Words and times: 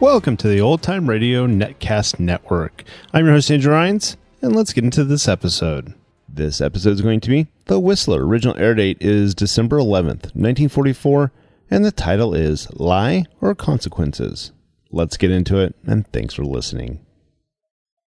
Welcome 0.00 0.36
to 0.36 0.48
the 0.48 0.60
Old 0.60 0.80
Time 0.80 1.08
Radio 1.08 1.48
Netcast 1.48 2.20
Network. 2.20 2.84
I'm 3.12 3.24
your 3.24 3.34
host, 3.34 3.50
Andrew 3.50 3.72
Rhynes, 3.72 4.16
and 4.40 4.54
let's 4.54 4.72
get 4.72 4.84
into 4.84 5.02
this 5.02 5.26
episode. 5.26 5.92
This 6.28 6.60
episode 6.60 6.90
is 6.92 7.00
going 7.00 7.18
to 7.18 7.28
be 7.28 7.48
The 7.64 7.80
Whistler. 7.80 8.24
Original 8.24 8.56
air 8.58 8.76
date 8.76 8.98
is 9.00 9.34
December 9.34 9.78
11th, 9.78 10.36
1944, 10.36 11.32
and 11.68 11.84
the 11.84 11.90
title 11.90 12.32
is 12.32 12.70
Lie 12.74 13.24
or 13.40 13.56
Consequences. 13.56 14.52
Let's 14.92 15.16
get 15.16 15.32
into 15.32 15.58
it, 15.58 15.74
and 15.84 16.06
thanks 16.12 16.34
for 16.34 16.44
listening. 16.44 17.04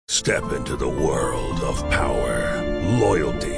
Step 0.08 0.52
into 0.52 0.76
the 0.76 0.88
world 0.90 1.58
of 1.60 1.88
power, 1.90 2.62
loyalty, 2.98 3.57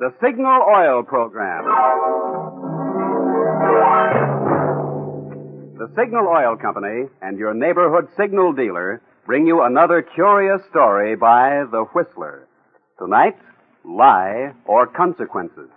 The 0.00 0.14
Signal 0.24 0.62
Oil 0.62 1.02
Program. 1.02 1.62
The 5.76 5.92
Signal 5.94 6.26
Oil 6.26 6.56
Company 6.56 7.10
and 7.20 7.36
your 7.36 7.52
neighborhood 7.52 8.08
signal 8.16 8.54
dealer 8.54 9.02
bring 9.26 9.46
you 9.46 9.60
another 9.60 10.00
curious 10.00 10.62
story 10.70 11.16
by 11.16 11.64
The 11.70 11.84
Whistler. 11.92 12.48
Tonight, 12.98 13.36
Lie 13.84 14.54
or 14.64 14.86
Consequences. 14.86 15.68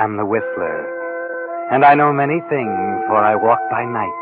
Am 0.00 0.16
the 0.16 0.24
Whistler, 0.24 0.88
and 1.70 1.84
I 1.84 1.94
know 1.94 2.10
many 2.10 2.40
things, 2.48 3.04
for 3.06 3.20
I 3.20 3.36
walk 3.36 3.60
by 3.70 3.84
night. 3.84 4.20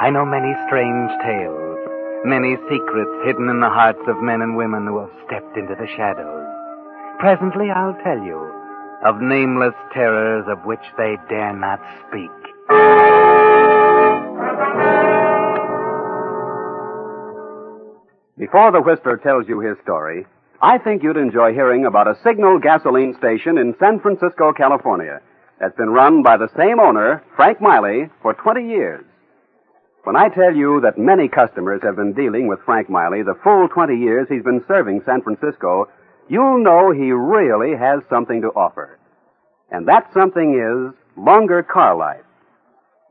I 0.00 0.10
know 0.10 0.26
many 0.26 0.52
strange 0.68 1.10
tales, 1.24 1.78
many 2.26 2.56
secrets 2.68 3.24
hidden 3.24 3.48
in 3.48 3.60
the 3.60 3.72
hearts 3.72 4.04
of 4.06 4.20
men 4.20 4.42
and 4.42 4.54
women 4.54 4.86
who 4.86 5.00
have 5.00 5.10
stepped 5.24 5.56
into 5.56 5.74
the 5.80 5.88
shadows. 5.96 6.44
Presently 7.20 7.70
I'll 7.70 7.96
tell 8.04 8.20
you 8.20 8.36
of 9.06 9.22
nameless 9.22 9.74
terrors 9.94 10.44
of 10.46 10.58
which 10.66 10.84
they 10.98 11.16
dare 11.30 11.56
not 11.56 11.80
speak. 12.06 12.30
Before 18.36 18.72
the 18.72 18.82
Whistler 18.84 19.16
tells 19.16 19.48
you 19.48 19.60
his 19.60 19.78
story, 19.82 20.26
I 20.64 20.78
think 20.78 21.02
you'd 21.02 21.18
enjoy 21.18 21.52
hearing 21.52 21.84
about 21.84 22.08
a 22.08 22.16
Signal 22.24 22.58
gasoline 22.58 23.14
station 23.18 23.58
in 23.58 23.76
San 23.78 24.00
Francisco, 24.00 24.54
California, 24.54 25.20
that's 25.60 25.76
been 25.76 25.90
run 25.90 26.22
by 26.22 26.38
the 26.38 26.48
same 26.56 26.80
owner, 26.80 27.22
Frank 27.36 27.60
Miley, 27.60 28.08
for 28.22 28.32
20 28.32 28.66
years. 28.66 29.04
When 30.04 30.16
I 30.16 30.30
tell 30.30 30.56
you 30.56 30.80
that 30.80 30.96
many 30.96 31.28
customers 31.28 31.82
have 31.82 31.96
been 31.96 32.14
dealing 32.14 32.48
with 32.48 32.64
Frank 32.64 32.88
Miley 32.88 33.22
the 33.22 33.38
full 33.44 33.68
20 33.68 33.94
years 33.94 34.26
he's 34.30 34.42
been 34.42 34.64
serving 34.66 35.02
San 35.04 35.20
Francisco, 35.20 35.90
you'll 36.30 36.64
know 36.64 36.92
he 36.92 37.12
really 37.12 37.76
has 37.76 38.00
something 38.08 38.40
to 38.40 38.48
offer. 38.48 38.98
And 39.70 39.86
that 39.86 40.14
something 40.14 40.54
is 40.54 40.94
longer 41.22 41.62
car 41.62 41.94
life. 41.94 42.24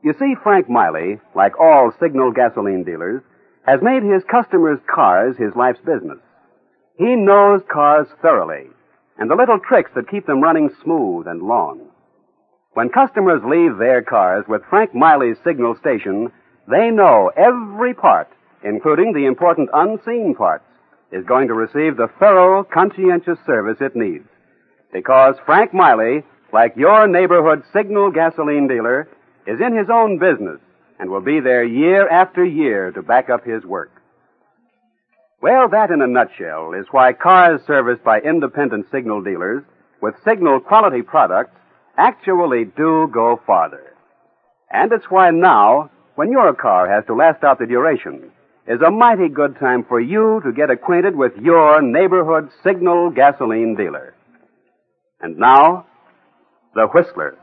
You 0.02 0.12
see, 0.18 0.34
Frank 0.42 0.68
Miley, 0.68 1.20
like 1.36 1.60
all 1.60 1.92
Signal 2.00 2.32
gasoline 2.32 2.82
dealers, 2.82 3.22
has 3.64 3.78
made 3.80 4.02
his 4.02 4.24
customers' 4.28 4.80
cars 4.92 5.36
his 5.36 5.54
life's 5.54 5.78
business. 5.86 6.18
He 6.96 7.16
knows 7.16 7.60
cars 7.72 8.06
thoroughly 8.22 8.68
and 9.18 9.30
the 9.30 9.36
little 9.36 9.58
tricks 9.58 9.90
that 9.94 10.08
keep 10.10 10.26
them 10.26 10.40
running 10.40 10.70
smooth 10.82 11.26
and 11.26 11.42
long. 11.42 11.88
When 12.72 12.88
customers 12.88 13.42
leave 13.44 13.78
their 13.78 14.02
cars 14.02 14.44
with 14.48 14.62
Frank 14.68 14.94
Miley's 14.94 15.36
signal 15.44 15.76
station, 15.78 16.32
they 16.68 16.90
know 16.90 17.30
every 17.36 17.94
part, 17.94 18.28
including 18.64 19.12
the 19.12 19.26
important 19.26 19.70
unseen 19.72 20.34
parts, 20.36 20.64
is 21.12 21.24
going 21.24 21.48
to 21.48 21.54
receive 21.54 21.96
the 21.96 22.10
thorough, 22.18 22.64
conscientious 22.64 23.38
service 23.46 23.78
it 23.80 23.94
needs. 23.94 24.26
Because 24.92 25.36
Frank 25.46 25.72
Miley, 25.72 26.24
like 26.52 26.74
your 26.76 27.06
neighborhood 27.06 27.62
signal 27.72 28.10
gasoline 28.10 28.66
dealer, 28.66 29.08
is 29.46 29.60
in 29.60 29.76
his 29.76 29.88
own 29.92 30.18
business 30.18 30.60
and 30.98 31.10
will 31.10 31.20
be 31.20 31.40
there 31.40 31.64
year 31.64 32.08
after 32.08 32.44
year 32.44 32.90
to 32.92 33.02
back 33.02 33.30
up 33.30 33.44
his 33.44 33.64
work. 33.64 33.90
Well, 35.44 35.68
that 35.68 35.90
in 35.90 36.00
a 36.00 36.06
nutshell 36.06 36.72
is 36.72 36.86
why 36.90 37.12
cars 37.12 37.60
serviced 37.66 38.02
by 38.02 38.20
independent 38.20 38.86
signal 38.90 39.22
dealers 39.22 39.62
with 40.00 40.14
signal 40.24 40.58
quality 40.58 41.02
products 41.02 41.54
actually 41.98 42.64
do 42.64 43.10
go 43.12 43.38
farther. 43.46 43.92
And 44.70 44.90
it's 44.90 45.04
why 45.10 45.32
now, 45.32 45.90
when 46.14 46.30
your 46.30 46.54
car 46.54 46.88
has 46.88 47.04
to 47.08 47.14
last 47.14 47.44
out 47.44 47.58
the 47.58 47.66
duration, 47.66 48.30
is 48.66 48.80
a 48.80 48.90
mighty 48.90 49.28
good 49.28 49.58
time 49.60 49.84
for 49.86 50.00
you 50.00 50.40
to 50.46 50.50
get 50.50 50.70
acquainted 50.70 51.14
with 51.14 51.36
your 51.36 51.82
neighborhood 51.82 52.48
signal 52.64 53.10
gasoline 53.10 53.74
dealer. 53.74 54.14
And 55.20 55.36
now, 55.36 55.84
the 56.74 56.86
Whistler. 56.86 57.36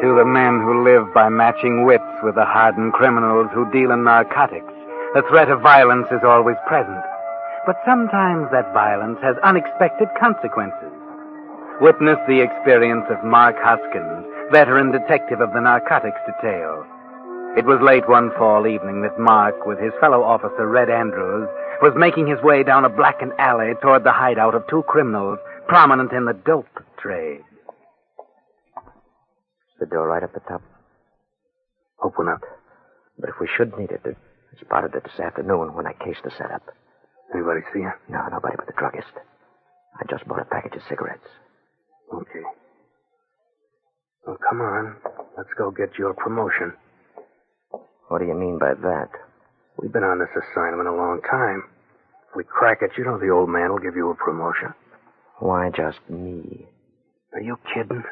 To 0.00 0.16
the 0.16 0.24
men 0.24 0.64
who 0.64 0.82
live 0.82 1.12
by 1.12 1.28
matching 1.28 1.84
wits 1.84 2.16
with 2.22 2.34
the 2.34 2.44
hardened 2.48 2.94
criminals 2.94 3.48
who 3.52 3.70
deal 3.70 3.92
in 3.92 4.02
narcotics, 4.02 4.72
the 5.12 5.20
threat 5.28 5.50
of 5.50 5.60
violence 5.60 6.06
is 6.10 6.24
always 6.24 6.56
present. 6.66 7.04
But 7.66 7.76
sometimes 7.84 8.48
that 8.50 8.72
violence 8.72 9.18
has 9.20 9.36
unexpected 9.44 10.08
consequences. 10.18 10.88
Witness 11.82 12.16
the 12.26 12.40
experience 12.40 13.04
of 13.10 13.22
Mark 13.28 13.56
Hoskins, 13.60 14.24
veteran 14.50 14.90
detective 14.90 15.42
of 15.42 15.52
the 15.52 15.60
narcotics 15.60 16.24
detail. 16.24 16.80
It 17.60 17.66
was 17.66 17.84
late 17.84 18.08
one 18.08 18.32
fall 18.38 18.66
evening 18.66 19.02
that 19.02 19.20
Mark, 19.20 19.66
with 19.66 19.78
his 19.78 19.92
fellow 20.00 20.22
officer 20.24 20.66
Red 20.66 20.88
Andrews, 20.88 21.46
was 21.82 21.92
making 21.94 22.26
his 22.26 22.40
way 22.40 22.62
down 22.62 22.86
a 22.86 22.88
blackened 22.88 23.32
alley 23.38 23.74
toward 23.82 24.04
the 24.04 24.16
hideout 24.16 24.54
of 24.54 24.66
two 24.66 24.82
criminals 24.88 25.38
prominent 25.68 26.12
in 26.12 26.24
the 26.24 26.32
dope 26.32 26.80
trade. 26.96 27.44
The 29.80 29.86
door 29.86 30.08
right 30.08 30.22
up 30.22 30.34
the 30.34 30.40
top. 30.40 30.62
Open 32.02 32.28
up. 32.28 32.42
But 33.18 33.30
if 33.30 33.36
we 33.40 33.48
should 33.56 33.76
need 33.78 33.90
it, 33.90 34.02
I 34.04 34.60
spotted 34.60 34.94
it 34.94 35.04
this 35.04 35.18
afternoon 35.18 35.74
when 35.74 35.86
I 35.86 35.92
cased 35.94 36.20
the 36.22 36.30
setup. 36.30 36.62
Anybody 37.34 37.60
see 37.72 37.80
her? 37.80 37.98
No, 38.08 38.20
nobody 38.30 38.56
but 38.56 38.66
the 38.66 38.74
druggist. 38.78 39.12
I 39.98 40.04
just 40.10 40.26
bought 40.28 40.40
a 40.40 40.44
package 40.44 40.76
of 40.76 40.82
cigarettes. 40.88 41.28
Okay. 42.12 42.44
Well, 44.26 44.36
come 44.48 44.60
on. 44.60 44.96
Let's 45.36 45.50
go 45.56 45.70
get 45.70 45.98
your 45.98 46.14
promotion. 46.14 46.74
What 48.08 48.18
do 48.20 48.26
you 48.26 48.34
mean 48.34 48.58
by 48.58 48.74
that? 48.74 49.08
We've 49.78 49.92
been 49.92 50.04
on 50.04 50.18
this 50.18 50.28
assignment 50.36 50.88
a 50.88 50.92
long 50.92 51.20
time. 51.30 51.64
If 52.30 52.36
we 52.36 52.44
crack 52.44 52.78
it, 52.82 52.90
you 52.98 53.04
know 53.04 53.18
the 53.18 53.30
old 53.30 53.48
man 53.48 53.70
will 53.70 53.78
give 53.78 53.96
you 53.96 54.10
a 54.10 54.14
promotion. 54.14 54.74
Why 55.38 55.70
just 55.70 55.98
me? 56.08 56.66
Are 57.32 57.40
you 57.40 57.56
kidding? 57.72 58.02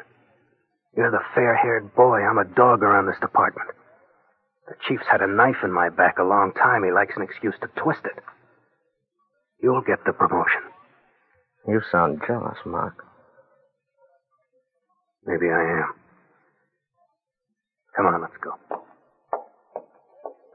You're 0.99 1.11
the 1.11 1.23
fair 1.33 1.55
haired 1.55 1.95
boy. 1.95 2.19
I'm 2.27 2.39
a 2.39 2.43
dog 2.43 2.83
around 2.83 3.05
this 3.07 3.15
department. 3.21 3.69
The 4.67 4.75
chief's 4.85 5.07
had 5.09 5.21
a 5.21 5.27
knife 5.27 5.63
in 5.63 5.71
my 5.71 5.87
back 5.87 6.19
a 6.19 6.27
long 6.27 6.51
time. 6.51 6.83
He 6.83 6.91
likes 6.91 7.13
an 7.15 7.23
excuse 7.23 7.55
to 7.61 7.69
twist 7.81 8.01
it. 8.03 8.21
You'll 9.63 9.79
get 9.79 10.03
the 10.05 10.11
promotion. 10.11 10.59
You 11.69 11.79
sound 11.89 12.19
jealous, 12.27 12.57
Mark. 12.65 13.05
Maybe 15.25 15.47
I 15.47 15.87
am. 15.87 15.93
Come 17.95 18.07
on, 18.07 18.21
let's 18.21 18.35
go. 18.43 18.51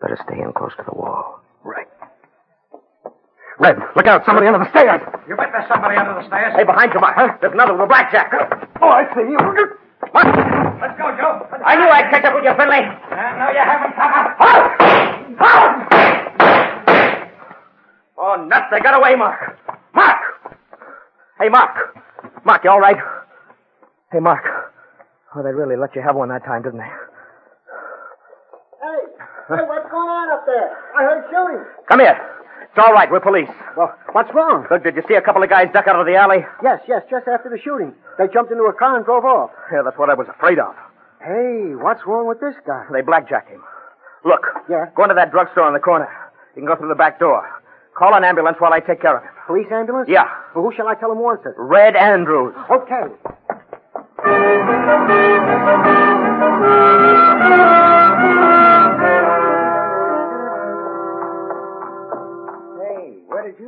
Better 0.03 0.19
stay 0.29 0.43
in 0.43 0.53
close 0.53 0.73
to 0.77 0.85
the 0.85 0.95
wall. 0.95 1.41
Right. 1.65 1.89
Red, 3.59 3.77
look 3.97 4.07
out. 4.07 4.27
Somebody 4.27 4.47
under 4.47 4.59
the 4.59 4.69
stairs. 4.77 5.01
You 5.27 5.37
bet 5.37 5.49
there's 5.53 5.69
somebody 5.73 5.97
under 5.97 6.21
the 6.21 6.27
stairs. 6.27 6.53
Hey, 6.55 6.65
behind 6.65 6.93
you, 6.93 7.01
Mark. 7.01 7.17
Huh? 7.17 7.39
There's 7.41 7.55
another 7.55 7.73
with 7.73 7.85
a 7.85 7.87
blackjack. 7.87 8.31
Oh, 8.83 8.89
I 8.89 9.09
see 9.15 9.23
you. 9.23 9.79
What? 10.15 10.31
Let's 10.81 10.95
go, 10.95 11.11
Joe. 11.19 11.43
I 11.67 11.75
knew 11.75 11.91
I'd 11.91 12.07
catch 12.15 12.23
up 12.25 12.37
with 12.39 12.45
you, 12.45 12.55
Finley. 12.55 12.87
Uh, 12.87 13.35
no, 13.35 13.51
you 13.51 13.59
haven't, 13.59 13.97
Papa. 13.99 14.39
Oh, 18.17 18.47
nuts. 18.47 18.67
They 18.71 18.79
got 18.79 18.95
away, 18.95 19.17
Mark. 19.17 19.59
Mark! 19.93 20.21
Hey, 21.41 21.49
Mark. 21.49 21.97
Mark, 22.45 22.63
you 22.63 22.71
all 22.71 22.79
right? 22.79 22.97
Hey, 24.13 24.21
Mark. 24.21 24.45
Oh, 25.35 25.43
they 25.43 25.51
really 25.51 25.75
let 25.75 25.97
you 25.97 26.03
have 26.03 26.15
one 26.15 26.29
that 26.29 26.45
time, 26.45 26.63
didn't 26.63 26.79
they? 26.79 26.85
Hey, 26.87 26.93
hey, 29.49 29.65
what's 29.67 29.91
going 29.91 30.09
on 30.09 30.31
up 30.31 30.47
there? 30.47 30.77
I 30.97 31.03
heard 31.03 31.25
shooting. 31.27 31.65
Come 31.89 31.99
here. 31.99 32.34
It's 32.75 32.83
all 32.85 32.93
right. 32.93 33.09
We're 33.09 33.21
police. 33.21 33.47
Well, 33.77 33.95
what's 34.11 34.35
wrong? 34.35 34.67
Look, 34.69 34.83
did 34.83 34.97
you 34.97 35.03
see 35.07 35.15
a 35.15 35.23
couple 35.23 35.45
of 35.45 35.49
guys 35.49 35.69
duck 35.73 35.87
out 35.87 35.95
of 35.95 36.07
the 36.07 36.17
alley? 36.17 36.43
Yes, 36.61 36.81
yes, 36.89 37.03
just 37.09 37.29
after 37.29 37.49
the 37.49 37.59
shooting. 37.63 37.95
They 38.19 38.27
jumped 38.35 38.51
into 38.51 38.65
a 38.65 38.73
car 38.73 38.97
and 38.97 39.05
drove 39.05 39.25
off. 39.25 39.51
Yeah, 39.71 39.83
that's 39.85 39.97
what 39.97 40.11
I 40.11 40.15
was 40.15 40.27
afraid 40.29 40.59
of. 40.59 40.75
Hey, 41.23 41.79
what's 41.79 42.03
wrong 42.05 42.27
with 42.27 42.41
this 42.41 42.57
guy? 42.67 42.83
They 42.93 43.01
blackjacked 43.01 43.49
him. 43.49 43.63
Look. 44.25 44.43
Yeah? 44.69 44.87
Go 44.97 45.05
into 45.05 45.15
that 45.15 45.31
drugstore 45.31 45.63
on 45.63 45.73
the 45.73 45.79
corner. 45.79 46.11
You 46.57 46.63
can 46.63 46.67
go 46.67 46.75
through 46.75 46.89
the 46.89 46.99
back 46.99 47.21
door. 47.21 47.47
Call 47.97 48.13
an 48.13 48.25
ambulance 48.25 48.57
while 48.59 48.73
I 48.73 48.81
take 48.81 49.01
care 49.01 49.17
of 49.19 49.23
him. 49.23 49.31
Police 49.47 49.71
ambulance? 49.71 50.09
Yeah. 50.11 50.27
Well, 50.57 50.65
who 50.65 50.73
shall 50.75 50.89
I 50.89 50.97
tell 50.97 51.13
him 51.13 51.21
wants 51.21 51.47
it? 51.47 51.55
Red 51.57 51.95
Andrews. 51.95 52.55
Okay. 52.69 53.07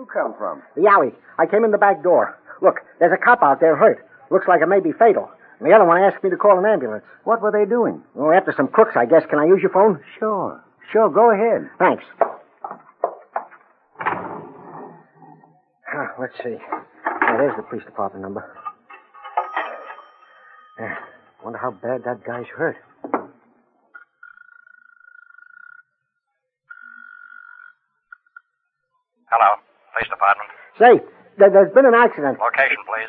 You 0.06 0.12
come 0.12 0.35
from? 0.38 0.62
The 0.76 0.88
alley. 0.88 1.12
I 1.38 1.47
came 1.47 1.64
in 1.64 1.70
the 1.70 1.79
back 1.79 2.03
door. 2.03 2.38
Look, 2.62 2.76
there's 2.99 3.12
a 3.12 3.23
cop 3.23 3.43
out 3.43 3.61
there 3.61 3.76
hurt. 3.76 4.06
Looks 4.31 4.49
like 4.49 4.62
it 4.62 4.67
may 4.67 4.81
be 4.81 4.93
fatal. 4.93 5.31
And 5.58 5.69
the 5.69 5.75
other 5.75 5.85
one 5.85 6.00
asked 6.03 6.23
me 6.23 6.31
to 6.31 6.37
call 6.37 6.58
an 6.58 6.67
ambulance. 6.67 7.05
What 7.25 7.43
were 7.43 7.50
they 7.53 7.69
doing? 7.69 8.03
Well, 8.14 8.32
after 8.37 8.53
some 8.56 8.69
crooks, 8.69 8.97
I 8.97 9.06
guess. 9.06 9.23
Can 9.29 9.38
I 9.38 9.47
use 9.47 9.61
your 9.62 9.70
phone? 9.70 10.00
Sure. 10.19 10.62
Sure, 10.93 11.08
go 11.11 11.31
ahead. 11.31 11.69
Thanks. 11.79 12.05
Ah, 15.88 16.12
let's 16.20 16.35
see. 16.43 16.56
Oh, 16.58 17.37
there's 17.38 17.56
the 17.56 17.62
police 17.62 17.85
department 17.85 18.23
number. 18.23 18.44
Yeah. 20.79 20.94
Wonder 21.43 21.58
how 21.58 21.70
bad 21.70 22.05
that 22.05 22.25
guy's 22.25 22.47
hurt. 22.55 22.76
Hello. 29.31 29.61
Police 29.96 30.12
department. 30.12 30.48
Say, 30.76 31.00
there, 31.40 31.48
has 31.48 31.72
been 31.72 31.87
an 31.87 31.94
accident. 31.96 32.37
Location, 32.38 32.76
please. 32.84 33.08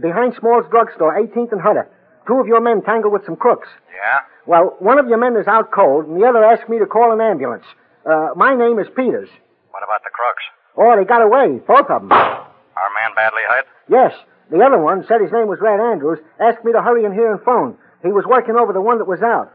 Behind 0.00 0.32
Small's 0.40 0.64
drugstore, 0.70 1.12
18th 1.12 1.52
and 1.52 1.60
Hunter. 1.60 1.88
Two 2.26 2.40
of 2.40 2.46
your 2.46 2.60
men 2.60 2.80
tangled 2.80 3.12
with 3.12 3.26
some 3.26 3.36
crooks. 3.36 3.68
Yeah? 3.92 4.20
Well, 4.46 4.76
one 4.78 4.98
of 4.98 5.08
your 5.08 5.18
men 5.18 5.36
is 5.36 5.46
out 5.46 5.70
cold, 5.70 6.06
and 6.06 6.16
the 6.16 6.24
other 6.24 6.42
asked 6.42 6.70
me 6.70 6.78
to 6.78 6.86
call 6.86 7.12
an 7.12 7.20
ambulance. 7.20 7.64
Uh, 8.08 8.30
my 8.34 8.54
name 8.56 8.78
is 8.78 8.86
Peters. 8.96 9.28
What 9.70 9.84
about 9.84 10.00
the 10.04 10.10
crooks? 10.10 10.44
Oh, 10.76 10.96
they 10.96 11.04
got 11.04 11.20
away, 11.20 11.60
both 11.66 11.90
of 11.90 12.00
them. 12.00 12.12
Our 12.12 12.90
man 12.96 13.12
badly 13.14 13.42
hurt? 13.46 13.66
Yes. 13.90 14.12
The 14.50 14.64
other 14.64 14.78
one 14.78 15.04
said 15.06 15.20
his 15.20 15.32
name 15.32 15.48
was 15.48 15.60
Red 15.60 15.80
Andrews, 15.80 16.18
asked 16.40 16.64
me 16.64 16.72
to 16.72 16.80
hurry 16.80 17.04
in 17.04 17.12
here 17.12 17.30
and 17.30 17.42
phone. 17.44 17.76
He 18.02 18.08
was 18.08 18.24
working 18.24 18.56
over 18.56 18.72
the 18.72 18.80
one 18.80 18.98
that 18.98 19.06
was 19.06 19.20
out. 19.20 19.52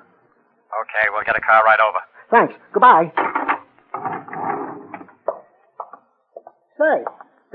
Okay, 0.81 1.09
we'll 1.09 1.25
get 1.25 1.35
a 1.35 1.41
car 1.41 1.63
right 1.65 1.79
over. 1.81 1.99
Thanks. 2.29 2.53
Goodbye. 2.71 3.11
Say, 6.77 7.03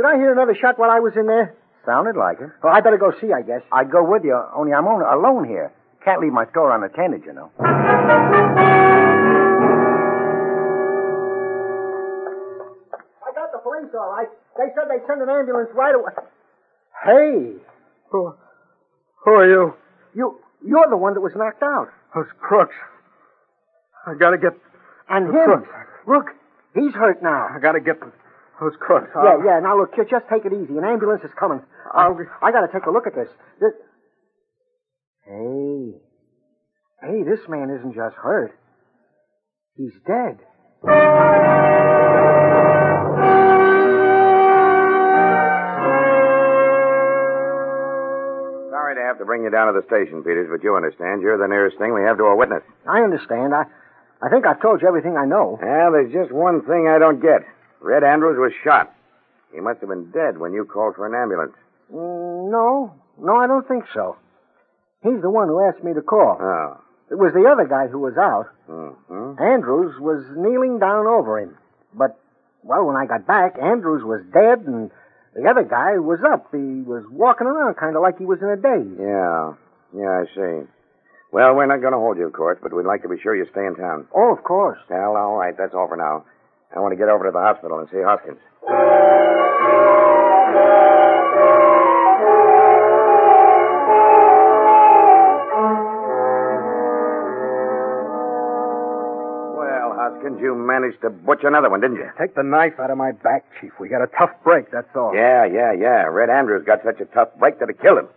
did 0.02 0.10
I 0.10 0.16
hear 0.18 0.32
another 0.32 0.58
shot 0.60 0.80
while 0.80 0.90
I 0.90 0.98
was 0.98 1.14
in 1.14 1.26
there? 1.30 1.54
Sounded 1.86 2.16
like 2.18 2.40
it. 2.40 2.50
Well, 2.62 2.74
I 2.74 2.80
better 2.80 2.98
go 2.98 3.12
see, 3.20 3.30
I 3.30 3.42
guess. 3.42 3.62
I'd 3.70 3.90
go 3.90 4.02
with 4.02 4.24
you, 4.24 4.34
only 4.54 4.72
I'm 4.72 4.86
on, 4.86 4.98
alone 5.06 5.46
here. 5.46 5.70
Can't 6.04 6.20
leave 6.20 6.32
my 6.32 6.44
store 6.50 6.74
unattended, 6.74 7.22
you 7.24 7.32
know. 7.32 7.52
I 7.62 7.70
got 13.30 13.54
the 13.54 13.62
police 13.62 13.94
all 13.94 14.10
right. 14.10 14.26
They 14.58 14.74
said 14.74 14.90
they'd 14.90 15.06
send 15.06 15.22
an 15.22 15.30
ambulance 15.30 15.70
right 15.74 15.94
away. 15.94 16.12
Hey. 17.06 17.62
Who, 18.10 18.34
who 19.24 19.30
are 19.30 19.48
you? 19.48 19.74
You, 20.14 20.40
you're 20.66 20.90
the 20.90 20.96
one 20.96 21.14
that 21.14 21.20
was 21.20 21.32
knocked 21.36 21.62
out. 21.62 21.88
Those 22.14 22.26
crooks. 22.40 22.74
I 24.04 24.14
gotta 24.18 24.38
get. 24.38 24.58
And 25.08 25.26
him. 25.26 25.44
Crooks. 25.44 25.68
Look, 26.08 26.26
he's 26.74 26.92
hurt 26.92 27.22
now. 27.22 27.46
I 27.54 27.60
gotta 27.60 27.80
get 27.80 28.00
the, 28.00 28.10
those 28.62 28.78
crooks. 28.78 29.10
Yeah, 29.14 29.42
yeah. 29.44 29.58
Now 29.60 29.76
look, 29.78 29.94
kid, 29.94 30.06
just 30.10 30.26
take 30.30 30.44
it 30.46 30.52
easy. 30.54 30.78
An 30.78 30.84
ambulance 30.84 31.22
is 31.24 31.34
coming. 31.38 31.60
I'll... 31.92 32.14
I, 32.40 32.48
I 32.48 32.52
gotta 32.52 32.70
take 32.72 32.86
a 32.86 32.90
look 32.90 33.06
at 33.06 33.14
this. 33.14 33.28
this. 33.60 33.74
Hey. 35.26 35.98
Hey, 37.02 37.22
this 37.26 37.40
man 37.48 37.70
isn't 37.70 37.94
just 37.94 38.14
hurt. 38.16 38.54
He's 39.76 39.92
dead. 40.06 40.38
Sorry 48.70 48.94
to 48.94 49.02
have 49.02 49.18
to 49.18 49.24
bring 49.24 49.42
you 49.44 49.50
down 49.50 49.72
to 49.72 49.80
the 49.80 49.86
station, 49.86 50.22
Peters, 50.22 50.48
but 50.50 50.62
you 50.62 50.76
understand. 50.76 51.22
You're 51.22 51.38
the 51.38 51.48
nearest 51.48 51.78
thing 51.78 51.94
we 51.94 52.02
have 52.02 52.18
to 52.18 52.24
a 52.24 52.36
witness. 52.36 52.62
I 52.88 53.00
understand. 53.02 53.54
I, 53.54 53.64
I 54.22 54.28
think 54.30 54.46
I've 54.46 54.60
told 54.62 54.82
you 54.82 54.88
everything 54.88 55.16
I 55.16 55.26
know. 55.26 55.58
Yeah, 55.60 55.90
there's 55.90 56.12
just 56.12 56.30
one 56.32 56.62
thing 56.62 56.86
I 56.88 56.98
don't 56.98 57.20
get. 57.20 57.42
Red 57.82 58.04
Andrews 58.04 58.38
was 58.38 58.52
shot. 58.64 58.94
He 59.52 59.60
must 59.60 59.80
have 59.80 59.88
been 59.88 60.10
dead 60.10 60.38
when 60.38 60.52
you 60.52 60.64
called 60.64 60.94
for 60.96 61.06
an 61.06 61.14
ambulance. 61.14 61.52
Mm, 61.92 62.50
no, 62.50 62.94
no, 63.18 63.36
I 63.36 63.46
don't 63.46 63.66
think 63.66 63.84
so. 63.92 64.16
He's 65.02 65.20
the 65.20 65.30
one 65.30 65.48
who 65.48 65.60
asked 65.60 65.84
me 65.84 65.92
to 65.92 66.00
call. 66.00 66.38
Oh. 66.40 66.80
It 67.10 67.18
was 67.18 67.34
the 67.34 67.44
other 67.44 67.66
guy 67.68 67.88
who 67.88 67.98
was 67.98 68.16
out. 68.16 68.48
Mm-hmm. 68.70 69.42
Andrews 69.42 70.00
was 70.00 70.24
kneeling 70.36 70.78
down 70.78 71.06
over 71.06 71.38
him. 71.40 71.58
But, 71.92 72.16
well, 72.62 72.86
when 72.86 72.96
I 72.96 73.04
got 73.04 73.26
back, 73.26 73.58
Andrews 73.60 74.02
was 74.04 74.22
dead 74.32 74.64
and 74.64 74.90
the 75.34 75.44
other 75.50 75.64
guy 75.64 75.98
was 75.98 76.20
up. 76.24 76.48
He 76.52 76.80
was 76.86 77.04
walking 77.10 77.46
around 77.46 77.74
kind 77.74 77.96
of 77.96 78.02
like 78.02 78.16
he 78.16 78.24
was 78.24 78.38
in 78.40 78.48
a 78.48 78.56
daze. 78.56 78.96
Yeah. 78.96 79.52
Yeah, 79.92 80.22
I 80.22 80.24
see. 80.32 80.64
Well, 81.32 81.54
we're 81.54 81.66
not 81.66 81.80
going 81.80 81.92
to 81.92 81.98
hold 81.98 82.16
you, 82.16 82.26
of 82.26 82.32
course, 82.32 82.58
but 82.62 82.72
we'd 82.72 82.86
like 82.86 83.02
to 83.02 83.08
be 83.08 83.20
sure 83.20 83.36
you 83.36 83.46
stay 83.50 83.66
in 83.66 83.74
town. 83.76 84.06
Oh, 84.14 84.32
of 84.32 84.44
course. 84.44 84.78
Well, 84.88 85.16
all 85.16 85.36
right. 85.36 85.56
That's 85.56 85.74
all 85.74 85.88
for 85.88 85.96
now. 85.96 86.24
I 86.74 86.80
want 86.80 86.92
to 86.92 86.96
get 86.96 87.08
over 87.08 87.24
to 87.26 87.30
the 87.30 87.38
hospital 87.40 87.78
and 87.78 87.88
see 87.90 88.00
Hoskins. 88.02 88.38
Well, 99.52 99.94
Hoskins, 99.96 100.40
you 100.40 100.54
managed 100.54 101.00
to 101.02 101.10
butcher 101.10 101.48
another 101.48 101.70
one, 101.70 101.80
didn't 101.80 101.96
you? 101.96 102.08
Take 102.18 102.34
the 102.34 102.42
knife 102.42 102.74
out 102.80 102.90
of 102.90 102.98
my 102.98 103.12
back, 103.12 103.44
Chief. 103.60 103.72
We 103.78 103.88
got 103.88 104.02
a 104.02 104.08
tough 104.18 104.30
break, 104.44 104.70
that's 104.70 104.88
all. 104.94 105.14
Yeah, 105.14 105.44
yeah, 105.44 105.72
yeah. 105.72 106.04
Red 106.08 106.30
Andrews 106.30 106.64
got 106.64 106.82
such 106.84 107.00
a 107.00 107.04
tough 107.06 107.28
break 107.38 107.58
that 107.60 107.68
it 107.68 107.80
killed 107.80 107.98
him. 107.98 108.08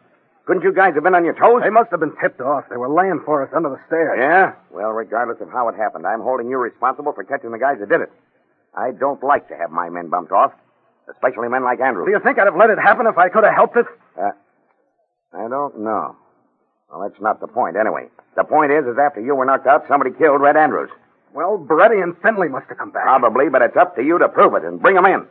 Couldn't 0.46 0.62
you 0.64 0.72
guys 0.74 0.94
have 0.94 1.04
been 1.04 1.16
on 1.16 1.26
your 1.26 1.34
toes? 1.34 1.62
They 1.64 1.72
must 1.72 1.90
have 1.90 2.00
been 2.00 2.14
tipped 2.22 2.40
off. 2.40 2.66
They 2.70 2.78
were 2.78 2.90
laying 2.90 3.20
for 3.26 3.42
us 3.42 3.50
under 3.56 3.70
the 3.70 3.80
stairs. 3.88 4.18
Yeah? 4.22 4.54
Well, 4.70 4.92
regardless 4.92 5.42
of 5.42 5.50
how 5.50 5.68
it 5.70 5.76
happened, 5.76 6.06
I'm 6.06 6.22
holding 6.22 6.50
you 6.50 6.58
responsible 6.58 7.14
for 7.14 7.24
catching 7.24 7.52
the 7.52 7.58
guys 7.58 7.78
that 7.80 7.90
did 7.90 8.02
it. 8.02 8.12
I 8.76 8.92
don't 8.92 9.24
like 9.24 9.48
to 9.48 9.56
have 9.56 9.72
my 9.72 9.90
men 9.90 10.10
bumped 10.10 10.32
off, 10.32 10.52
especially 11.10 11.48
men 11.48 11.64
like 11.64 11.80
Andrews. 11.80 12.06
Do 12.08 12.12
you 12.12 12.20
think 12.20 12.38
I'd 12.38 12.46
have 12.46 12.58
let 12.58 12.70
it 12.70 12.78
happen 12.78 13.08
if 13.08 13.18
I 13.18 13.30
could 13.30 13.44
have 13.44 13.56
helped 13.56 13.78
it? 13.78 13.86
Uh, 14.20 14.32
I 15.34 15.48
don't 15.48 15.80
know. 15.80 16.16
Well, 16.92 17.08
that's 17.08 17.22
not 17.22 17.40
the 17.40 17.48
point, 17.48 17.78
anyway. 17.78 18.08
The 18.36 18.44
point 18.44 18.72
is, 18.72 18.86
is 18.86 18.98
after 19.00 19.22
you 19.22 19.36
were 19.36 19.46
knocked 19.46 19.68
out, 19.68 19.86
somebody 19.88 20.12
killed 20.12 20.42
Red 20.42 20.58
Andrews. 20.58 20.90
Well, 21.34 21.58
Baretti 21.58 22.02
and 22.02 22.16
Finley 22.22 22.48
must 22.48 22.68
have 22.68 22.78
come 22.78 22.92
back. 22.92 23.04
Probably, 23.04 23.50
but 23.50 23.62
it's 23.62 23.76
up 23.76 23.96
to 23.96 24.04
you 24.04 24.20
to 24.20 24.30
prove 24.30 24.54
it 24.56 24.64
and 24.64 24.82
bring 24.82 24.96
them 24.96 25.06
in. 25.06 25.28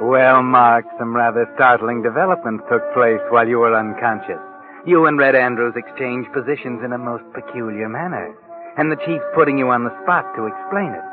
Well, 0.00 0.42
Mark, 0.42 0.84
some 0.98 1.16
rather 1.16 1.50
startling 1.54 2.02
developments 2.02 2.64
took 2.70 2.82
place 2.94 3.20
while 3.30 3.48
you 3.48 3.58
were 3.58 3.74
unconscious. 3.74 4.40
You 4.86 5.06
and 5.06 5.16
Red 5.16 5.34
Andrews 5.34 5.72
exchanged 5.80 6.28
positions 6.36 6.84
in 6.84 6.92
a 6.92 7.00
most 7.00 7.24
peculiar 7.32 7.88
manner, 7.88 8.36
and 8.76 8.92
the 8.92 9.00
chief's 9.00 9.24
putting 9.34 9.56
you 9.56 9.72
on 9.72 9.84
the 9.84 9.96
spot 10.04 10.28
to 10.36 10.44
explain 10.44 10.92
it. 10.92 11.08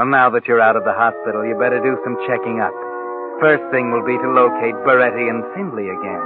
Well, 0.00 0.08
now 0.08 0.32
that 0.32 0.48
you're 0.48 0.64
out 0.64 0.80
of 0.80 0.88
the 0.88 0.96
hospital, 0.96 1.44
you 1.44 1.52
better 1.60 1.84
do 1.84 2.00
some 2.00 2.16
checking 2.24 2.64
up. 2.64 2.72
First 3.44 3.60
thing 3.68 3.92
will 3.92 4.08
be 4.08 4.16
to 4.16 4.32
locate 4.32 4.72
Baretti 4.88 5.28
and 5.28 5.44
Finley 5.52 5.92
again. 5.92 6.24